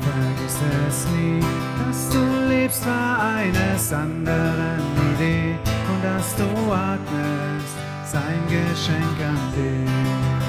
Vergiss 0.02 0.58
es 0.88 1.08
nie, 1.12 1.40
dass 1.80 2.10
du 2.10 2.24
lebst, 2.50 2.86
war 2.86 3.36
eines 3.36 3.94
anderen 3.94 4.82
Idee 5.14 5.56
und 5.90 6.04
dass 6.04 6.36
du 6.36 6.72
atmest, 6.72 7.76
sein 8.06 8.42
Geschenk 8.48 9.18
an 9.26 9.40
dich. 9.56 10.42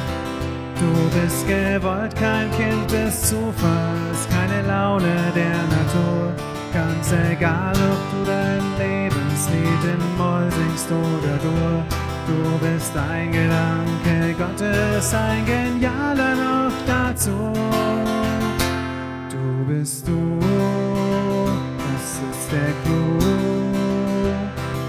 Du 0.80 1.20
bist 1.20 1.46
gewollt, 1.46 2.14
kein 2.16 2.50
Kind 2.52 2.90
des 2.90 3.22
Zufalls, 3.22 4.28
keine 4.30 4.66
Laune 4.66 5.16
der 5.34 5.62
Natur. 5.76 6.32
Ganz 6.72 7.12
egal, 7.30 7.74
ob 7.74 8.02
du 8.10 8.30
dein 8.30 8.62
Lebenslied 8.78 9.84
in 9.84 10.16
Moll 10.18 10.50
singst 10.50 10.90
oder 10.90 11.36
Dur. 11.42 12.11
Du 12.26 12.58
bist 12.64 12.96
ein 12.96 13.32
Gedanke 13.32 14.34
Gottes, 14.38 15.14
ein 15.14 15.44
genialer 15.44 16.34
noch 16.36 16.72
dazu. 16.86 17.52
Du 19.30 19.64
bist 19.66 20.06
du, 20.06 20.38
das 21.78 22.20
ist 22.30 22.52
der 22.52 22.72
Clou. 22.84 23.18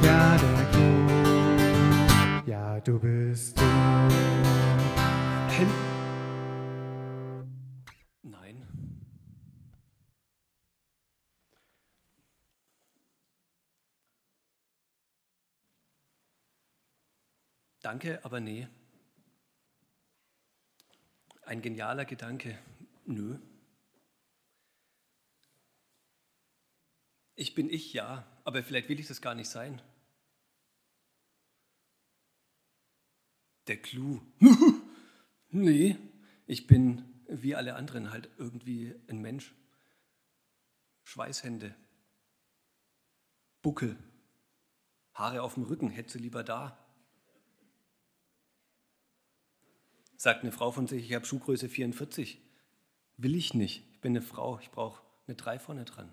Ja, 0.03 0.37
der 0.43 0.65
Clou. 0.71 0.99
Ja, 2.45 2.79
du 2.81 2.99
bist 2.99 3.12
Danke, 17.83 18.23
aber 18.23 18.39
nee. 18.39 18.67
Ein 21.41 21.61
genialer 21.61 22.05
Gedanke, 22.05 22.57
nö. 23.05 23.37
Ich 27.35 27.53
bin 27.53 27.69
ich, 27.69 27.91
ja, 27.91 28.25
aber 28.45 28.63
vielleicht 28.63 28.87
will 28.87 29.01
ich 29.01 29.07
das 29.07 29.21
gar 29.21 29.35
nicht 29.35 29.49
sein. 29.49 29.81
Der 33.67 33.81
Clou. 33.81 34.21
nee, 35.49 35.97
ich 36.47 36.67
bin 36.67 37.03
wie 37.27 37.53
alle 37.53 37.75
anderen 37.75 38.11
halt 38.11 38.29
irgendwie 38.37 38.95
ein 39.09 39.19
Mensch. 39.19 39.53
Schweißhände, 41.03 41.75
Buckel, 43.61 43.97
Haare 45.13 45.41
auf 45.41 45.55
dem 45.55 45.63
Rücken, 45.63 45.89
hätte 45.89 46.13
sie 46.13 46.19
lieber 46.19 46.45
da. 46.45 46.82
Sagt 50.23 50.43
eine 50.43 50.53
Frau 50.53 50.71
von 50.71 50.87
sich, 50.87 51.03
ich 51.03 51.13
habe 51.15 51.25
Schuhgröße 51.25 51.67
44. 51.67 52.39
Will 53.17 53.35
ich 53.35 53.53
nicht. 53.53 53.83
Ich 53.91 53.99
bin 53.99 54.13
eine 54.13 54.21
Frau, 54.21 54.57
ich 54.61 54.71
brauche 54.71 55.01
eine 55.27 55.35
3 55.35 55.59
vorne 55.59 55.83
dran. 55.83 56.07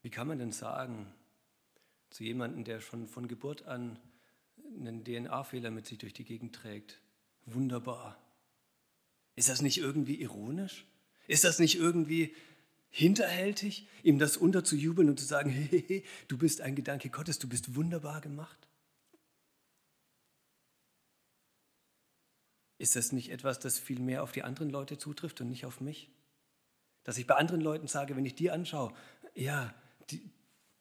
Wie 0.00 0.08
kann 0.08 0.26
man 0.26 0.38
denn 0.38 0.50
sagen, 0.50 1.12
zu 2.08 2.24
jemandem, 2.24 2.64
der 2.64 2.80
schon 2.80 3.06
von 3.06 3.28
Geburt 3.28 3.66
an 3.66 3.98
einen 4.80 5.04
DNA-Fehler 5.04 5.70
mit 5.70 5.84
sich 5.84 5.98
durch 5.98 6.14
die 6.14 6.24
Gegend 6.24 6.54
trägt. 6.54 7.02
Wunderbar. 7.44 8.16
Ist 9.36 9.50
das 9.50 9.60
nicht 9.60 9.76
irgendwie 9.76 10.22
ironisch? 10.22 10.86
Ist 11.28 11.44
das 11.44 11.58
nicht 11.58 11.76
irgendwie 11.76 12.34
hinterhältig, 12.88 13.86
ihm 14.02 14.18
das 14.18 14.38
unterzujubeln 14.38 15.10
und 15.10 15.20
zu 15.20 15.26
sagen, 15.26 15.50
hey, 15.50 16.02
du 16.28 16.38
bist 16.38 16.62
ein 16.62 16.74
Gedanke 16.76 17.10
Gottes, 17.10 17.38
du 17.38 17.46
bist 17.46 17.74
wunderbar 17.74 18.22
gemacht? 18.22 18.56
Ist 22.82 22.96
das 22.96 23.12
nicht 23.12 23.30
etwas, 23.30 23.60
das 23.60 23.78
viel 23.78 24.00
mehr 24.00 24.24
auf 24.24 24.32
die 24.32 24.42
anderen 24.42 24.68
Leute 24.68 24.98
zutrifft 24.98 25.40
und 25.40 25.48
nicht 25.48 25.64
auf 25.66 25.80
mich? 25.80 26.10
Dass 27.04 27.16
ich 27.16 27.28
bei 27.28 27.36
anderen 27.36 27.60
Leuten 27.60 27.86
sage, 27.86 28.16
wenn 28.16 28.26
ich 28.26 28.34
die 28.34 28.50
anschaue, 28.50 28.92
ja, 29.36 29.72
die, 30.10 30.28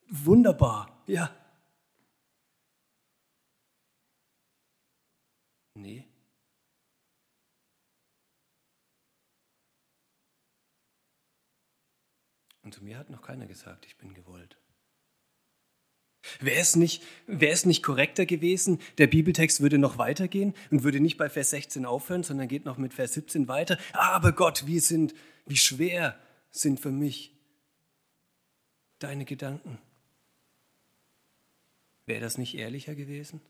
wunderbar, 0.07 1.03
ja. 1.05 1.29
Nee. 5.75 6.07
Und 12.63 12.73
zu 12.73 12.83
mir 12.83 12.97
hat 12.97 13.11
noch 13.11 13.21
keiner 13.21 13.45
gesagt, 13.45 13.85
ich 13.85 13.95
bin 13.97 14.15
gewollt. 14.15 14.57
Wäre 16.39 16.59
es, 16.59 16.75
nicht, 16.75 17.03
wäre 17.25 17.51
es 17.51 17.65
nicht 17.65 17.81
korrekter 17.81 18.25
gewesen, 18.25 18.79
der 18.97 19.07
Bibeltext 19.07 19.61
würde 19.61 19.77
noch 19.77 19.97
weitergehen 19.97 20.53
und 20.69 20.83
würde 20.83 20.99
nicht 20.99 21.17
bei 21.17 21.29
Vers 21.29 21.49
16 21.49 21.85
aufhören, 21.85 22.23
sondern 22.23 22.47
geht 22.47 22.65
noch 22.65 22.77
mit 22.77 22.93
Vers 22.93 23.13
17 23.13 23.47
weiter. 23.47 23.77
Aber 23.93 24.31
Gott, 24.31 24.67
wie, 24.67 24.79
sind, 24.79 25.15
wie 25.47 25.57
schwer 25.57 26.17
sind 26.51 26.79
für 26.79 26.91
mich 26.91 27.33
deine 28.99 29.25
Gedanken. 29.25 29.79
Wäre 32.05 32.21
das 32.21 32.37
nicht 32.37 32.55
ehrlicher 32.55 32.93
gewesen? 32.93 33.41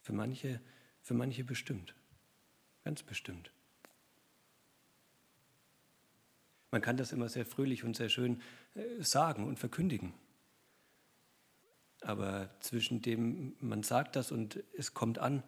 Für 0.00 0.12
manche, 0.12 0.60
für 1.02 1.14
manche 1.14 1.44
bestimmt. 1.44 1.94
Ganz 2.84 3.02
bestimmt. 3.02 3.52
Man 6.70 6.80
kann 6.80 6.96
das 6.96 7.12
immer 7.12 7.28
sehr 7.28 7.44
fröhlich 7.44 7.84
und 7.84 7.96
sehr 7.96 8.08
schön 8.08 8.40
äh, 8.74 9.02
sagen 9.02 9.44
und 9.44 9.58
verkündigen. 9.58 10.14
Aber 12.02 12.50
zwischen 12.60 13.00
dem, 13.00 13.54
man 13.60 13.82
sagt 13.82 14.16
das 14.16 14.32
und 14.32 14.62
es 14.76 14.94
kommt 14.94 15.18
an, 15.18 15.42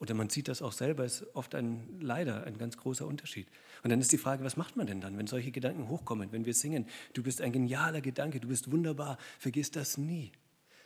oder 0.00 0.14
man 0.14 0.30
sieht 0.30 0.48
das 0.48 0.62
auch 0.62 0.72
selber, 0.72 1.04
ist 1.04 1.26
oft 1.34 1.54
ein 1.54 2.00
leider 2.00 2.44
ein 2.44 2.56
ganz 2.56 2.76
großer 2.76 3.06
Unterschied. 3.06 3.48
Und 3.82 3.90
dann 3.90 4.00
ist 4.00 4.12
die 4.12 4.18
Frage, 4.18 4.44
was 4.44 4.56
macht 4.56 4.76
man 4.76 4.86
denn 4.86 5.00
dann, 5.00 5.18
wenn 5.18 5.26
solche 5.26 5.50
Gedanken 5.50 5.88
hochkommen, 5.88 6.30
wenn 6.30 6.44
wir 6.44 6.54
singen, 6.54 6.86
du 7.14 7.22
bist 7.22 7.40
ein 7.42 7.52
genialer 7.52 8.00
Gedanke, 8.00 8.38
du 8.38 8.48
bist 8.48 8.70
wunderbar, 8.70 9.18
vergiss 9.38 9.70
das 9.70 9.98
nie. 9.98 10.30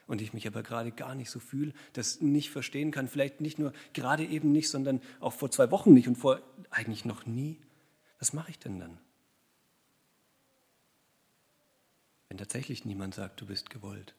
Und 0.07 0.21
ich 0.21 0.33
mich 0.33 0.47
aber 0.47 0.62
gerade 0.62 0.93
gar 0.93 1.14
nicht 1.14 1.31
so 1.31 1.41
fühle, 1.41 1.73
das 1.93 2.21
nicht 2.21 2.50
verstehen 2.50 2.91
kann, 2.91 3.07
vielleicht 3.07 3.41
nicht 3.41 3.59
nur 3.59 3.73
gerade 3.93 4.25
eben 4.25 4.50
nicht, 4.50 4.69
sondern 4.69 5.00
auch 5.21 5.33
vor 5.33 5.50
zwei 5.50 5.71
Wochen 5.71 5.93
nicht 5.93 6.09
und 6.09 6.17
vor 6.17 6.41
eigentlich 6.71 7.05
noch 7.05 7.26
nie. 7.26 7.61
Was 8.19 8.33
mache 8.33 8.50
ich 8.50 8.59
denn 8.59 8.81
dann? 8.81 8.99
Wenn 12.29 12.38
tatsächlich 12.38 12.85
niemand 12.87 13.14
sagt, 13.14 13.41
du 13.43 13.47
bist 13.47 13.69
gewollt. 13.69 14.14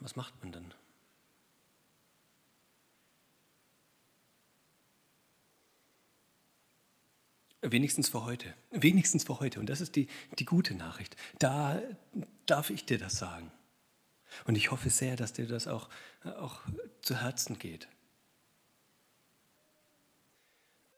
Was 0.00 0.16
macht 0.16 0.34
man 0.42 0.52
dann? 0.52 0.74
Wenigstens 7.60 8.08
für 8.08 8.24
heute. 8.24 8.54
Wenigstens 8.70 9.24
für 9.24 9.40
heute. 9.40 9.58
Und 9.58 9.68
das 9.68 9.80
ist 9.80 9.96
die, 9.96 10.08
die 10.38 10.44
gute 10.44 10.74
Nachricht. 10.74 11.16
Da 11.38 11.82
darf 12.46 12.70
ich 12.70 12.84
dir 12.84 12.98
das 12.98 13.18
sagen. 13.18 13.50
Und 14.44 14.56
ich 14.56 14.70
hoffe 14.70 14.90
sehr, 14.90 15.16
dass 15.16 15.32
dir 15.32 15.46
das 15.46 15.66
auch, 15.66 15.88
auch 16.22 16.60
zu 17.02 17.20
Herzen 17.20 17.58
geht. 17.58 17.88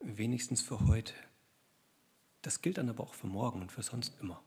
Wenigstens 0.00 0.60
für 0.60 0.86
heute. 0.86 1.14
Das 2.42 2.62
gilt 2.62 2.78
dann 2.78 2.88
aber 2.88 3.04
auch 3.04 3.14
für 3.14 3.26
morgen 3.26 3.62
und 3.62 3.72
für 3.72 3.82
sonst 3.82 4.14
immer. 4.20 4.42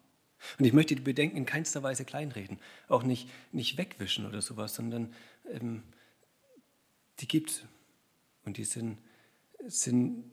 Und 0.60 0.66
ich 0.66 0.74
möchte 0.74 0.96
die 0.96 1.02
Bedenken 1.02 1.38
in 1.38 1.46
keinster 1.46 1.84
Weise 1.84 2.06
kleinreden, 2.06 2.60
auch 2.88 3.04
nicht, 3.04 3.30
nicht 3.52 3.78
wegwischen 3.78 4.26
oder 4.26 4.42
sowas, 4.42 4.76
sondern 4.76 5.14
ähm, 5.52 5.84
die 7.20 7.28
gibt 7.28 7.52
es. 7.52 7.64
Und 8.46 8.58
die 8.58 8.66
sind, 8.66 8.98
sind 9.68 10.30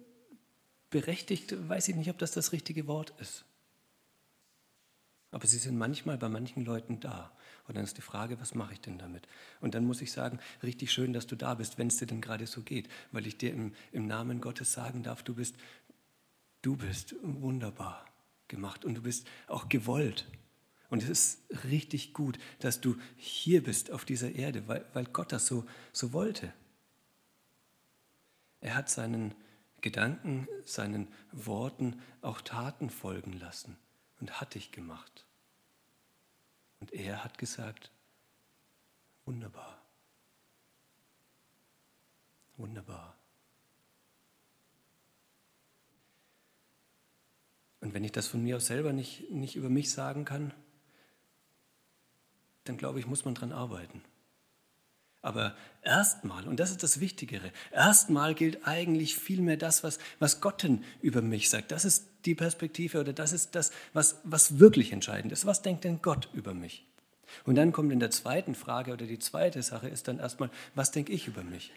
berechtigt, 0.90 1.54
weiß 1.68 1.88
ich 1.88 1.96
nicht, 1.96 2.10
ob 2.10 2.18
das 2.18 2.32
das 2.32 2.52
richtige 2.52 2.86
Wort 2.86 3.12
ist. 3.20 3.44
Aber 5.30 5.46
sie 5.46 5.58
sind 5.58 5.78
manchmal 5.78 6.18
bei 6.18 6.28
manchen 6.28 6.64
Leuten 6.64 6.98
da. 6.98 7.30
Und 7.68 7.76
dann 7.76 7.84
ist 7.84 7.96
die 7.96 8.02
Frage, 8.02 8.40
was 8.40 8.56
mache 8.56 8.72
ich 8.72 8.80
denn 8.80 8.98
damit? 8.98 9.28
Und 9.60 9.76
dann 9.76 9.84
muss 9.84 10.02
ich 10.02 10.10
sagen, 10.10 10.40
richtig 10.64 10.90
schön, 10.90 11.12
dass 11.12 11.28
du 11.28 11.36
da 11.36 11.54
bist, 11.54 11.78
wenn 11.78 11.86
es 11.86 11.98
dir 11.98 12.06
denn 12.06 12.20
gerade 12.20 12.48
so 12.48 12.62
geht, 12.62 12.88
weil 13.12 13.28
ich 13.28 13.38
dir 13.38 13.52
im, 13.52 13.72
im 13.92 14.08
Namen 14.08 14.40
Gottes 14.40 14.72
sagen 14.72 15.04
darf, 15.04 15.22
du 15.22 15.34
bist, 15.34 15.54
du 16.62 16.76
bist 16.76 17.14
wunderbar 17.22 18.09
gemacht 18.50 18.84
und 18.84 18.96
du 18.96 19.02
bist 19.02 19.26
auch 19.46 19.70
gewollt. 19.70 20.26
Und 20.90 21.02
es 21.02 21.08
ist 21.08 21.64
richtig 21.64 22.12
gut, 22.12 22.38
dass 22.58 22.80
du 22.80 22.96
hier 23.16 23.62
bist 23.62 23.90
auf 23.92 24.04
dieser 24.04 24.32
Erde, 24.32 24.68
weil, 24.68 24.84
weil 24.92 25.06
Gott 25.06 25.32
das 25.32 25.46
so, 25.46 25.64
so 25.92 26.12
wollte. 26.12 26.52
Er 28.60 28.74
hat 28.74 28.90
seinen 28.90 29.34
Gedanken, 29.80 30.46
seinen 30.64 31.08
Worten 31.32 32.02
auch 32.20 32.40
Taten 32.40 32.90
folgen 32.90 33.32
lassen 33.32 33.78
und 34.20 34.40
hat 34.40 34.54
dich 34.54 34.72
gemacht. 34.72 35.24
Und 36.80 36.92
er 36.92 37.24
hat 37.24 37.38
gesagt, 37.38 37.90
wunderbar, 39.24 39.80
wunderbar. 42.56 43.19
Und 47.80 47.94
wenn 47.94 48.04
ich 48.04 48.12
das 48.12 48.26
von 48.26 48.42
mir 48.42 48.56
aus 48.56 48.66
selber 48.66 48.92
nicht, 48.92 49.30
nicht 49.30 49.56
über 49.56 49.70
mich 49.70 49.90
sagen 49.90 50.24
kann, 50.24 50.52
dann 52.64 52.76
glaube 52.76 53.00
ich, 53.00 53.06
muss 53.06 53.24
man 53.24 53.34
dran 53.34 53.52
arbeiten. 53.52 54.02
Aber 55.22 55.54
erstmal, 55.82 56.48
und 56.48 56.60
das 56.60 56.70
ist 56.70 56.82
das 56.82 57.00
Wichtigere, 57.00 57.52
erstmal 57.72 58.34
gilt 58.34 58.66
eigentlich 58.66 59.16
vielmehr 59.16 59.58
das, 59.58 59.84
was, 59.84 59.98
was 60.18 60.40
Gott 60.40 60.62
denn 60.62 60.82
über 61.02 61.20
mich 61.20 61.50
sagt. 61.50 61.72
Das 61.72 61.84
ist 61.84 62.06
die 62.24 62.34
Perspektive 62.34 63.00
oder 63.00 63.12
das 63.12 63.32
ist 63.32 63.54
das, 63.54 63.70
was, 63.92 64.20
was 64.24 64.58
wirklich 64.58 64.92
entscheidend 64.92 65.32
ist. 65.32 65.44
Was 65.44 65.62
denkt 65.62 65.84
denn 65.84 66.00
Gott 66.00 66.28
über 66.32 66.54
mich? 66.54 66.86
Und 67.44 67.54
dann 67.54 67.72
kommt 67.72 67.92
in 67.92 68.00
der 68.00 68.10
zweiten 68.10 68.54
Frage 68.54 68.92
oder 68.92 69.06
die 69.06 69.18
zweite 69.18 69.62
Sache 69.62 69.88
ist 69.88 70.08
dann 70.08 70.18
erstmal, 70.18 70.50
was 70.74 70.90
denke 70.90 71.12
ich 71.12 71.28
über 71.28 71.42
mich? 71.42 71.70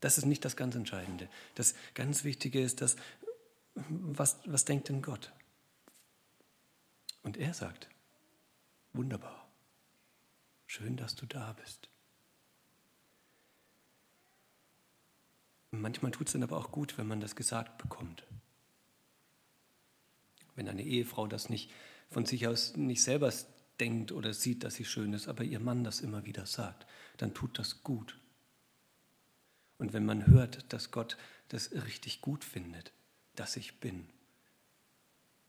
Das 0.00 0.18
ist 0.18 0.26
nicht 0.26 0.44
das 0.44 0.56
ganz 0.56 0.74
Entscheidende. 0.74 1.28
Das 1.54 1.74
ganz 1.94 2.24
Wichtige 2.24 2.60
ist, 2.60 2.80
dass 2.80 2.96
was, 3.76 4.38
was 4.46 4.64
denkt 4.64 4.88
denn 4.88 5.02
Gott? 5.02 5.32
Und 7.22 7.36
er 7.36 7.54
sagt, 7.54 7.88
wunderbar, 8.92 9.48
schön, 10.66 10.96
dass 10.96 11.14
du 11.14 11.26
da 11.26 11.52
bist. 11.52 11.88
Manchmal 15.70 16.12
tut 16.12 16.28
es 16.28 16.32
dann 16.32 16.42
aber 16.42 16.56
auch 16.56 16.72
gut, 16.72 16.96
wenn 16.96 17.06
man 17.06 17.20
das 17.20 17.36
gesagt 17.36 17.78
bekommt. 17.78 18.24
Wenn 20.54 20.68
eine 20.68 20.82
Ehefrau 20.82 21.26
das 21.26 21.50
nicht 21.50 21.70
von 22.08 22.24
sich 22.24 22.46
aus 22.46 22.76
nicht 22.76 23.02
selber 23.02 23.32
denkt 23.78 24.12
oder 24.12 24.32
sieht, 24.32 24.64
dass 24.64 24.76
sie 24.76 24.86
schön 24.86 25.12
ist, 25.12 25.28
aber 25.28 25.44
ihr 25.44 25.60
Mann 25.60 25.84
das 25.84 26.00
immer 26.00 26.24
wieder 26.24 26.46
sagt, 26.46 26.86
dann 27.18 27.34
tut 27.34 27.58
das 27.58 27.82
gut. 27.82 28.18
Und 29.78 29.92
wenn 29.92 30.06
man 30.06 30.26
hört, 30.26 30.72
dass 30.72 30.90
Gott 30.90 31.18
das 31.48 31.72
richtig 31.72 32.22
gut 32.22 32.44
findet, 32.44 32.92
dass 33.36 33.56
ich 33.56 33.80
bin 33.80 34.06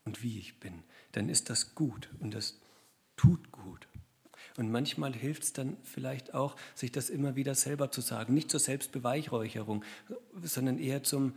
und 0.04 0.22
wie 0.22 0.38
ich 0.38 0.58
bin, 0.60 0.82
dann 1.12 1.28
ist 1.28 1.50
das 1.50 1.74
gut 1.74 2.08
und 2.20 2.34
das 2.34 2.58
tut 3.16 3.52
gut. 3.52 3.86
Und 4.56 4.70
manchmal 4.70 5.14
hilft 5.14 5.42
es 5.44 5.52
dann 5.52 5.76
vielleicht 5.84 6.34
auch, 6.34 6.56
sich 6.74 6.90
das 6.90 7.10
immer 7.10 7.36
wieder 7.36 7.54
selber 7.54 7.90
zu 7.90 8.00
sagen. 8.00 8.34
Nicht 8.34 8.50
zur 8.50 8.60
Selbstbeweihräucherung, 8.60 9.84
sondern 10.42 10.78
eher 10.78 11.02
zum, 11.02 11.34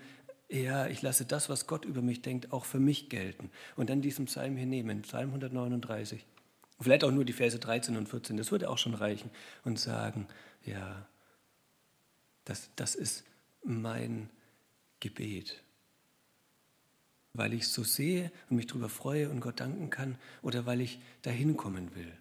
eher, 0.48 0.90
ich 0.90 1.02
lasse 1.02 1.26
das, 1.26 1.50
was 1.50 1.68
Gott 1.68 1.86
über 1.86 2.02
mich 2.02 2.22
denkt, 2.22 2.52
auch 2.52 2.66
für 2.66 2.80
mich 2.80 3.10
gelten. 3.10 3.52
Und 3.76 3.90
dann 3.90 4.02
diesen 4.02 4.26
Psalm 4.26 4.58
hier 4.58 4.66
nehmen, 4.66 5.04
Psalm 5.04 5.30
139. 5.30 6.26
Vielleicht 6.80 7.04
auch 7.04 7.12
nur 7.12 7.26
die 7.26 7.34
Verse 7.34 7.60
13 7.60 7.96
und 7.96 8.10
14, 8.10 8.38
das 8.38 8.52
würde 8.52 8.70
auch 8.70 8.80
schon 8.80 8.96
reichen. 8.96 9.30
Und 9.64 9.80
sagen, 9.80 10.28
ja, 10.66 11.06
das, 12.46 12.70
das 12.76 12.96
ist 12.96 13.24
mein 13.64 14.30
Gebet 15.00 15.62
weil 17.34 17.54
ich 17.54 17.64
es 17.64 17.74
so 17.74 17.84
sehe 17.84 18.32
und 18.50 18.58
mich 18.58 18.68
darüber 18.68 18.90
freue 18.90 19.30
und 19.30 19.40
Gott 19.40 19.60
danken 19.60 19.90
kann 19.90 20.18
oder 20.42 20.66
weil 20.66 20.82
ich 20.82 21.00
dahin 21.22 21.58
kommen 21.58 21.96
will. 21.96 22.12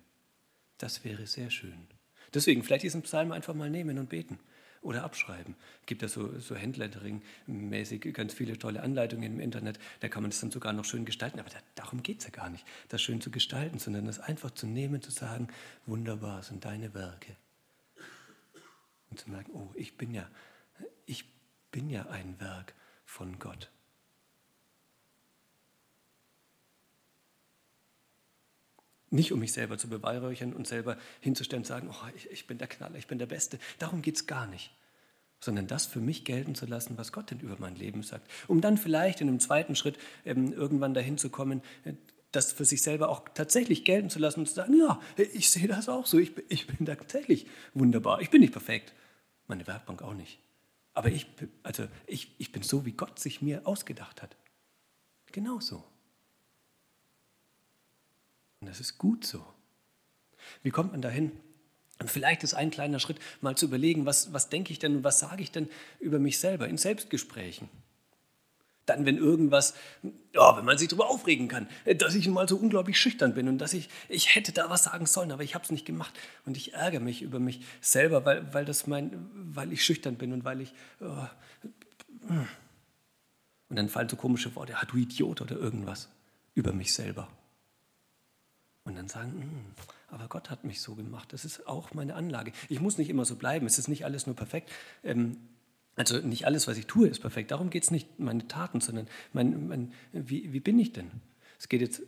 Das 0.79 1.05
wäre 1.05 1.27
sehr 1.27 1.51
schön. 1.51 1.87
Deswegen 2.33 2.63
vielleicht 2.63 2.85
diesen 2.85 3.03
Psalm 3.03 3.33
einfach 3.33 3.55
mal 3.55 3.71
nehmen 3.71 3.99
und 3.99 4.09
beten 4.09 4.39
oder 4.83 5.05
abschreiben. 5.05 5.57
Es 5.81 5.87
gibt 5.87 6.03
ja 6.03 6.09
so, 6.09 6.39
so 6.39 6.55
Handlettering-mäßig 6.55 8.13
ganz 8.13 8.33
viele 8.33 8.59
tolle 8.59 8.83
Anleitungen 8.83 9.35
im 9.35 9.41
Internet. 9.41 9.79
Da 10.01 10.09
kann 10.09 10.23
man 10.23 10.31
es 10.31 10.41
dann 10.41 10.51
sogar 10.51 10.73
noch 10.73 10.85
schön 10.85 11.05
gestalten. 11.05 11.39
Aber 11.41 11.51
da, 11.51 11.59
darum 11.75 12.03
geht 12.03 12.21
es 12.21 12.25
ja 12.25 12.31
gar 12.31 12.49
nicht, 12.49 12.65
das 12.89 13.03
schön 13.03 13.21
zu 13.21 13.31
gestalten, 13.31 13.79
sondern 13.79 14.07
das 14.07 14.21
einfach 14.21 14.53
zu 14.53 14.67
nehmen, 14.67 15.03
zu 15.03 15.11
sagen, 15.11 15.49
wunderbar 15.87 16.43
sind 16.43 16.65
deine 16.65 16.95
Werke. 16.95 17.37
Und 19.11 19.19
zu 19.19 19.31
merken, 19.31 19.51
oh, 19.53 19.71
ich 19.75 19.97
bin 19.97 20.15
ja, 20.15 20.31
ich 21.05 21.25
bin 21.73 21.91
ja 21.91 22.07
ein 22.07 22.41
Werk 22.41 22.75
von 23.05 23.39
Gott. 23.39 23.71
Nicht 29.11 29.33
um 29.33 29.41
mich 29.41 29.53
selber 29.53 29.77
zu 29.77 29.89
beweihräuchern 29.89 30.53
und 30.53 30.67
selber 30.67 30.97
hinzustellen 31.21 31.63
und 31.63 31.67
sagen, 31.67 31.91
oh, 31.91 32.09
ich, 32.17 32.31
ich 32.31 32.47
bin 32.47 32.59
der 32.59 32.69
Knaller, 32.69 32.97
ich 32.97 33.09
bin 33.09 33.19
der 33.19 33.27
Beste. 33.27 33.59
Darum 33.79 34.03
geht 34.03 34.17
es 34.17 34.27
gar 34.27 34.47
nicht. 34.47 34.71
Sondern 35.41 35.67
das 35.67 35.87
für 35.87 36.01
mich 36.01 36.25
gelten 36.25 36.55
zu 36.55 36.67
lassen, 36.67 36.97
was 36.97 37.13
Gott 37.13 37.31
denn 37.31 37.41
über 37.41 37.57
mein 37.59 37.75
Leben 37.75 38.03
sagt. 38.03 38.31
Um 38.47 38.61
dann 38.61 38.79
vielleicht 38.79 39.21
in 39.21 39.29
einem 39.29 39.41
zweiten 39.41 39.75
Schritt 39.75 39.99
ähm, 40.25 40.53
irgendwann 40.53 40.95
dahin 40.95 41.19
zu 41.19 41.31
kommen, 41.31 41.63
äh, 41.85 41.95
das 42.31 42.53
für 42.53 42.65
sich 42.65 42.83
selber 42.83 43.09
auch 43.09 43.29
tatsächlich 43.35 43.85
gelten 43.85 44.11
zu 44.11 44.19
lassen 44.19 44.41
und 44.41 44.47
zu 44.47 44.55
sagen, 44.55 44.79
ja, 44.79 45.01
ich 45.17 45.51
sehe 45.51 45.67
das 45.67 45.89
auch 45.89 46.07
so, 46.07 46.19
ich, 46.19 46.33
ich 46.49 46.67
bin 46.69 46.87
tatsächlich 46.87 47.47
wunderbar. 47.75 48.21
Ich 48.21 48.31
bin 48.31 48.41
nicht 48.41 48.53
perfekt, 48.53 48.95
meine 49.49 49.67
Werkbank 49.67 50.03
auch 50.03 50.15
nicht. 50.15 50.39
Aber 50.95 51.09
ich, 51.09 51.27
also 51.63 51.87
ich, 52.07 52.35
ich 52.39 52.53
bin 52.53 52.63
so, 52.63 52.85
wie 52.85 52.93
Gott 52.93 53.19
sich 53.19 53.43
mir 53.43 53.67
ausgedacht 53.67 54.23
hat. 54.23 54.37
Genauso. 55.33 55.85
Und 58.61 58.69
das 58.69 58.81
ist 58.81 58.99
gut 58.99 59.25
so. 59.25 59.45
Wie 60.63 60.71
kommt 60.71 60.93
man 60.93 61.03
dahin? 61.03 61.33
Vielleicht 62.07 62.43
ist 62.45 62.55
ein 62.55 62.71
kleiner 62.71 62.99
Schritt, 62.99 63.19
mal 63.41 63.57
zu 63.57 63.67
überlegen, 63.67 64.07
was, 64.07 64.33
was 64.33 64.49
denke 64.49 64.73
ich 64.73 64.79
denn 64.79 64.97
und 64.97 65.05
was 65.05 65.19
sage 65.19 65.43
ich 65.43 65.51
denn 65.51 65.69
über 65.99 66.19
mich 66.19 66.39
selber 66.39 66.69
in 66.69 66.79
Selbstgesprächen. 66.79 67.69
Dann, 68.87 69.05
wenn 69.05 69.19
irgendwas, 69.19 69.75
ja, 70.35 70.57
wenn 70.57 70.65
man 70.65 70.79
sich 70.79 70.89
darüber 70.89 71.11
aufregen 71.11 71.47
kann, 71.49 71.69
dass 71.99 72.15
ich 72.15 72.27
mal 72.29 72.49
so 72.49 72.57
unglaublich 72.57 72.99
schüchtern 72.99 73.35
bin 73.35 73.49
und 73.49 73.59
dass 73.59 73.75
ich, 73.75 73.89
ich 74.09 74.35
hätte 74.35 74.53
da 74.53 74.71
was 74.71 74.85
sagen 74.85 75.07
sollen, 75.07 75.31
aber 75.31 75.43
ich 75.43 75.55
habe 75.55 75.65
es 75.65 75.71
nicht 75.71 75.85
gemacht. 75.85 76.13
Und 76.47 76.57
ich 76.57 76.73
ärgere 76.73 77.01
mich 77.01 77.23
über 77.23 77.39
mich 77.39 77.61
selber, 77.81 78.25
weil, 78.25 78.53
weil, 78.53 78.65
das 78.65 78.87
mein, 78.87 79.29
weil 79.35 79.73
ich 79.73 79.85
schüchtern 79.85 80.17
bin 80.17 80.33
und 80.33 80.45
weil 80.45 80.63
ich. 80.63 80.73
Oh, 81.01 81.27
und 83.69 83.77
dann 83.77 83.89
fallen 83.89 84.09
so 84.09 84.17
komische 84.17 84.55
Worte, 84.57 84.77
ah, 84.77 84.85
du 84.85 84.97
Idiot 84.97 85.41
oder 85.41 85.57
irgendwas 85.57 86.09
über 86.55 86.73
mich 86.73 86.93
selber. 86.93 87.29
Und 88.91 88.97
dann 88.97 89.09
sagen, 89.09 89.31
hm, 89.41 89.65
aber 90.09 90.27
Gott 90.27 90.51
hat 90.51 90.65
mich 90.65 90.81
so 90.81 90.97
gemacht. 90.97 91.33
Das 91.33 91.45
ist 91.45 91.69
auch 91.69 91.95
meine 91.95 92.17
Anlage. 92.17 92.51
Ich 92.69 92.81
muss 92.81 92.99
nicht 92.99 93.09
immer 93.09 93.25
so 93.25 93.37
bleiben. 93.37 93.65
Es 93.67 93.79
ist 93.79 93.87
nicht 93.87 94.05
alles 94.05 94.27
nur 94.27 94.35
perfekt. 94.35 94.69
Ähm, 95.05 95.37
also 95.95 96.19
nicht 96.19 96.45
alles, 96.45 96.67
was 96.67 96.77
ich 96.77 96.87
tue, 96.87 97.07
ist 97.07 97.21
perfekt. 97.21 97.53
Darum 97.53 97.71
geht 97.71 97.85
es 97.85 97.93
nicht 97.93 98.19
meine 98.19 98.49
Taten, 98.49 98.81
sondern 98.81 99.07
mein, 99.33 99.69
mein, 99.69 99.93
wie, 100.13 100.53
wie 100.53 100.59
bin 100.59 100.77
ich 100.81 100.93
denn? 100.93 101.09
Es 101.57 101.69
geht 101.69 101.83
jetzt, 101.83 102.03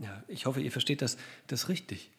ja, 0.00 0.24
ich 0.26 0.46
hoffe, 0.46 0.60
ihr 0.60 0.72
versteht 0.72 1.02
das, 1.02 1.16
das 1.46 1.68
richtig. 1.68 2.10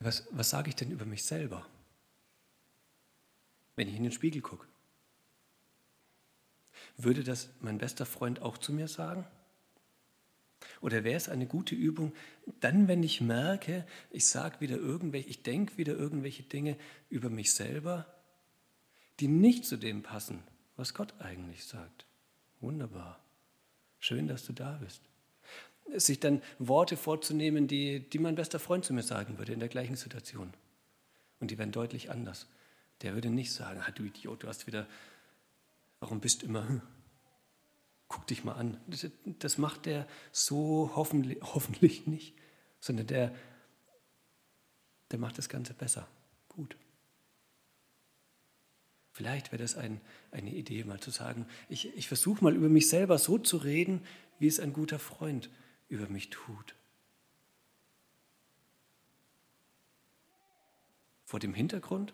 Was, 0.00 0.26
was 0.32 0.50
sage 0.50 0.70
ich 0.70 0.74
denn 0.74 0.90
über 0.90 1.04
mich 1.04 1.22
selber, 1.22 1.64
wenn 3.76 3.86
ich 3.86 3.94
in 3.94 4.02
den 4.02 4.10
Spiegel 4.10 4.42
gucke? 4.42 4.66
Würde 6.96 7.22
das 7.22 7.48
mein 7.60 7.78
bester 7.78 8.06
Freund 8.06 8.42
auch 8.42 8.58
zu 8.58 8.72
mir 8.72 8.88
sagen? 8.88 9.24
Oder 10.82 11.04
wäre 11.04 11.16
es 11.16 11.28
eine 11.28 11.46
gute 11.46 11.76
Übung, 11.76 12.12
dann, 12.60 12.88
wenn 12.88 13.04
ich 13.04 13.20
merke, 13.20 13.86
ich 14.10 14.26
sage 14.26 14.60
wieder 14.60 14.76
irgendwelche, 14.76 15.28
ich 15.28 15.44
denke 15.44 15.78
wieder 15.78 15.94
irgendwelche 15.94 16.42
Dinge 16.42 16.76
über 17.08 17.30
mich 17.30 17.54
selber, 17.54 18.04
die 19.20 19.28
nicht 19.28 19.64
zu 19.64 19.76
dem 19.76 20.02
passen, 20.02 20.42
was 20.76 20.92
Gott 20.92 21.14
eigentlich 21.20 21.64
sagt. 21.64 22.04
Wunderbar. 22.60 23.20
Schön, 24.00 24.26
dass 24.26 24.44
du 24.44 24.52
da 24.52 24.80
bist. 24.82 25.02
Sich 25.94 26.18
dann 26.18 26.42
Worte 26.58 26.96
vorzunehmen, 26.96 27.68
die, 27.68 28.00
die 28.10 28.18
mein 28.18 28.34
bester 28.34 28.58
Freund 28.58 28.84
zu 28.84 28.92
mir 28.92 29.04
sagen 29.04 29.38
würde 29.38 29.52
in 29.52 29.60
der 29.60 29.68
gleichen 29.68 29.94
Situation. 29.96 30.52
Und 31.38 31.52
die 31.52 31.58
wären 31.58 31.70
deutlich 31.70 32.10
anders. 32.10 32.48
Der 33.02 33.14
würde 33.14 33.30
nicht 33.30 33.52
sagen, 33.52 33.80
ah, 33.86 33.90
du 33.92 34.02
Idiot, 34.02 34.42
du 34.42 34.48
hast 34.48 34.66
wieder, 34.66 34.88
warum 36.00 36.20
bist 36.20 36.42
du 36.42 36.46
immer, 36.46 36.68
hm? 36.68 36.82
Guck 38.12 38.26
dich 38.26 38.44
mal 38.44 38.52
an. 38.52 38.78
Das, 39.38 39.56
macht 39.56 39.86
der 39.86 40.06
so 40.32 40.92
hoffentlich, 40.94 41.38
hoffentlich 41.40 42.06
nicht, 42.06 42.34
sondern 42.78 43.06
der, 43.06 43.34
der 45.10 45.18
macht 45.18 45.38
das 45.38 45.48
Ganze 45.48 45.72
besser. 45.72 46.06
Gut. 46.48 46.76
Vielleicht 49.12 49.50
wäre 49.50 49.62
das 49.62 49.76
ein, 49.76 49.98
eine 50.30 50.50
Idee, 50.50 50.84
mal 50.84 51.00
zu 51.00 51.10
sagen, 51.10 51.46
ich, 51.70 51.96
ich 51.96 52.06
versuche 52.06 52.44
mal 52.44 52.54
über 52.54 52.68
mich 52.68 52.90
selber 52.90 53.16
so 53.16 53.38
zu 53.38 53.56
reden, 53.56 54.04
wie 54.38 54.46
es 54.46 54.60
ein 54.60 54.74
guter 54.74 54.98
Freund 54.98 55.48
über 55.88 56.06
mich 56.08 56.28
tut. 56.28 56.74
Vor 61.24 61.40
dem 61.40 61.54
Hintergrund, 61.54 62.12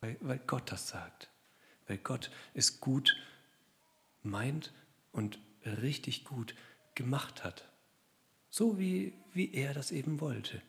weil, 0.00 0.16
weil 0.20 0.38
Gott 0.46 0.72
das 0.72 0.88
sagt, 0.88 1.28
weil 1.86 1.98
Gott 1.98 2.30
es 2.54 2.80
gut 2.80 3.14
meint 4.26 4.72
und 5.12 5.38
richtig 5.64 6.24
gut 6.24 6.54
gemacht 6.94 7.44
hat. 7.44 7.68
So 8.50 8.78
wie, 8.78 9.14
wie 9.32 9.52
er 9.52 9.74
das 9.74 9.90
eben 9.90 10.20
wollte. 10.20 10.62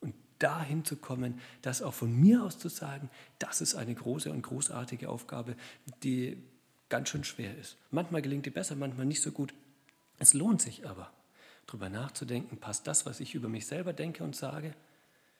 Und 0.00 0.14
dahin 0.38 0.84
zu 0.84 0.96
kommen, 0.96 1.40
das 1.62 1.82
auch 1.82 1.94
von 1.94 2.12
mir 2.12 2.42
aus 2.44 2.58
zu 2.58 2.68
sagen, 2.68 3.10
das 3.38 3.60
ist 3.60 3.74
eine 3.74 3.94
große 3.94 4.30
und 4.30 4.42
großartige 4.42 5.08
Aufgabe, 5.08 5.56
die 6.02 6.42
ganz 6.88 7.08
schön 7.08 7.24
schwer 7.24 7.56
ist. 7.56 7.76
Manchmal 7.90 8.22
gelingt 8.22 8.46
die 8.46 8.50
besser, 8.50 8.76
manchmal 8.76 9.06
nicht 9.06 9.22
so 9.22 9.32
gut. 9.32 9.54
Es 10.18 10.34
lohnt 10.34 10.60
sich 10.60 10.86
aber, 10.86 11.12
darüber 11.66 11.88
nachzudenken, 11.88 12.58
passt 12.58 12.86
das, 12.86 13.06
was 13.06 13.20
ich 13.20 13.34
über 13.34 13.48
mich 13.48 13.66
selber 13.66 13.92
denke 13.92 14.24
und 14.24 14.36
sage, 14.36 14.74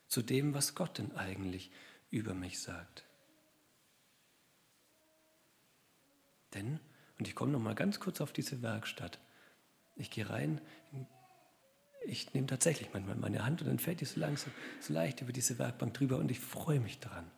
zu 0.09 0.23
dem, 0.23 0.55
was 0.55 0.75
Gott 0.75 0.99
denn 0.99 1.15
eigentlich 1.17 1.71
über 2.11 2.35
mich 2.35 2.61
sagt. 2.61 3.05
Denn 6.55 6.81
und 7.21 7.29
ich 7.29 7.35
komme 7.35 7.53
noch 7.53 7.61
mal 7.61 7.75
ganz 7.75 8.01
kurz 8.01 8.23
auf 8.23 8.33
diese 8.33 8.63
Werkstatt. 8.63 9.19
Ich 9.95 10.11
gehe 10.11 10.31
rein, 10.31 10.59
ich 12.07 12.33
nehme 12.33 12.47
tatsächlich 12.47 12.89
manchmal 12.95 13.15
meine 13.17 13.45
Hand 13.45 13.61
und 13.61 13.69
dann 13.69 13.79
fällt 13.79 14.01
die 14.01 14.07
so 14.07 14.19
langsam, 14.19 14.51
so 14.81 14.95
leicht 14.95 15.21
über 15.21 15.31
diese 15.31 15.59
Werkbank 15.59 15.93
drüber 15.93 16.17
und 16.17 16.31
ich 16.31 16.41
freue 16.41 16.81
mich 16.81 16.99
daran, 16.99 17.31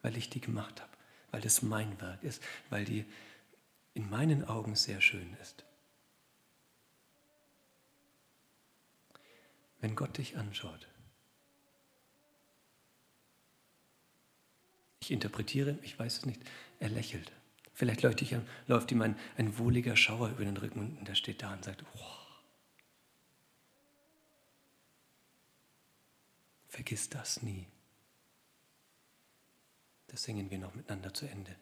weil 0.00 0.16
ich 0.16 0.30
die 0.30 0.40
gemacht 0.40 0.80
habe, 0.80 0.92
weil 1.32 1.40
das 1.40 1.60
mein 1.60 2.00
Werk 2.00 2.22
ist, 2.22 2.40
weil 2.70 2.84
die 2.84 3.04
in 3.94 4.08
meinen 4.08 4.44
Augen 4.44 4.76
sehr 4.76 5.00
schön 5.00 5.36
ist. 5.42 5.64
Wenn 9.80 9.96
Gott 9.96 10.18
dich 10.18 10.36
anschaut, 10.36 10.86
ich 15.00 15.10
interpretiere, 15.10 15.80
ich 15.82 15.98
weiß 15.98 16.18
es 16.18 16.26
nicht, 16.26 16.40
er 16.78 16.90
lächelt. 16.90 17.32
Vielleicht 17.80 18.02
läuft, 18.02 18.20
ich, 18.20 18.36
läuft 18.66 18.92
ihm 18.92 19.00
ein, 19.00 19.18
ein 19.38 19.56
wohliger 19.56 19.96
Schauer 19.96 20.28
über 20.28 20.44
den 20.44 20.58
Rücken 20.58 20.98
und 20.98 21.08
er 21.08 21.14
steht 21.14 21.42
da 21.42 21.54
und 21.54 21.64
sagt, 21.64 21.82
oh, 21.96 21.98
vergiss 26.68 27.08
das 27.08 27.42
nie. 27.42 27.66
Das 30.08 30.24
singen 30.24 30.50
wir 30.50 30.58
noch 30.58 30.74
miteinander 30.74 31.14
zu 31.14 31.24
Ende. 31.24 31.56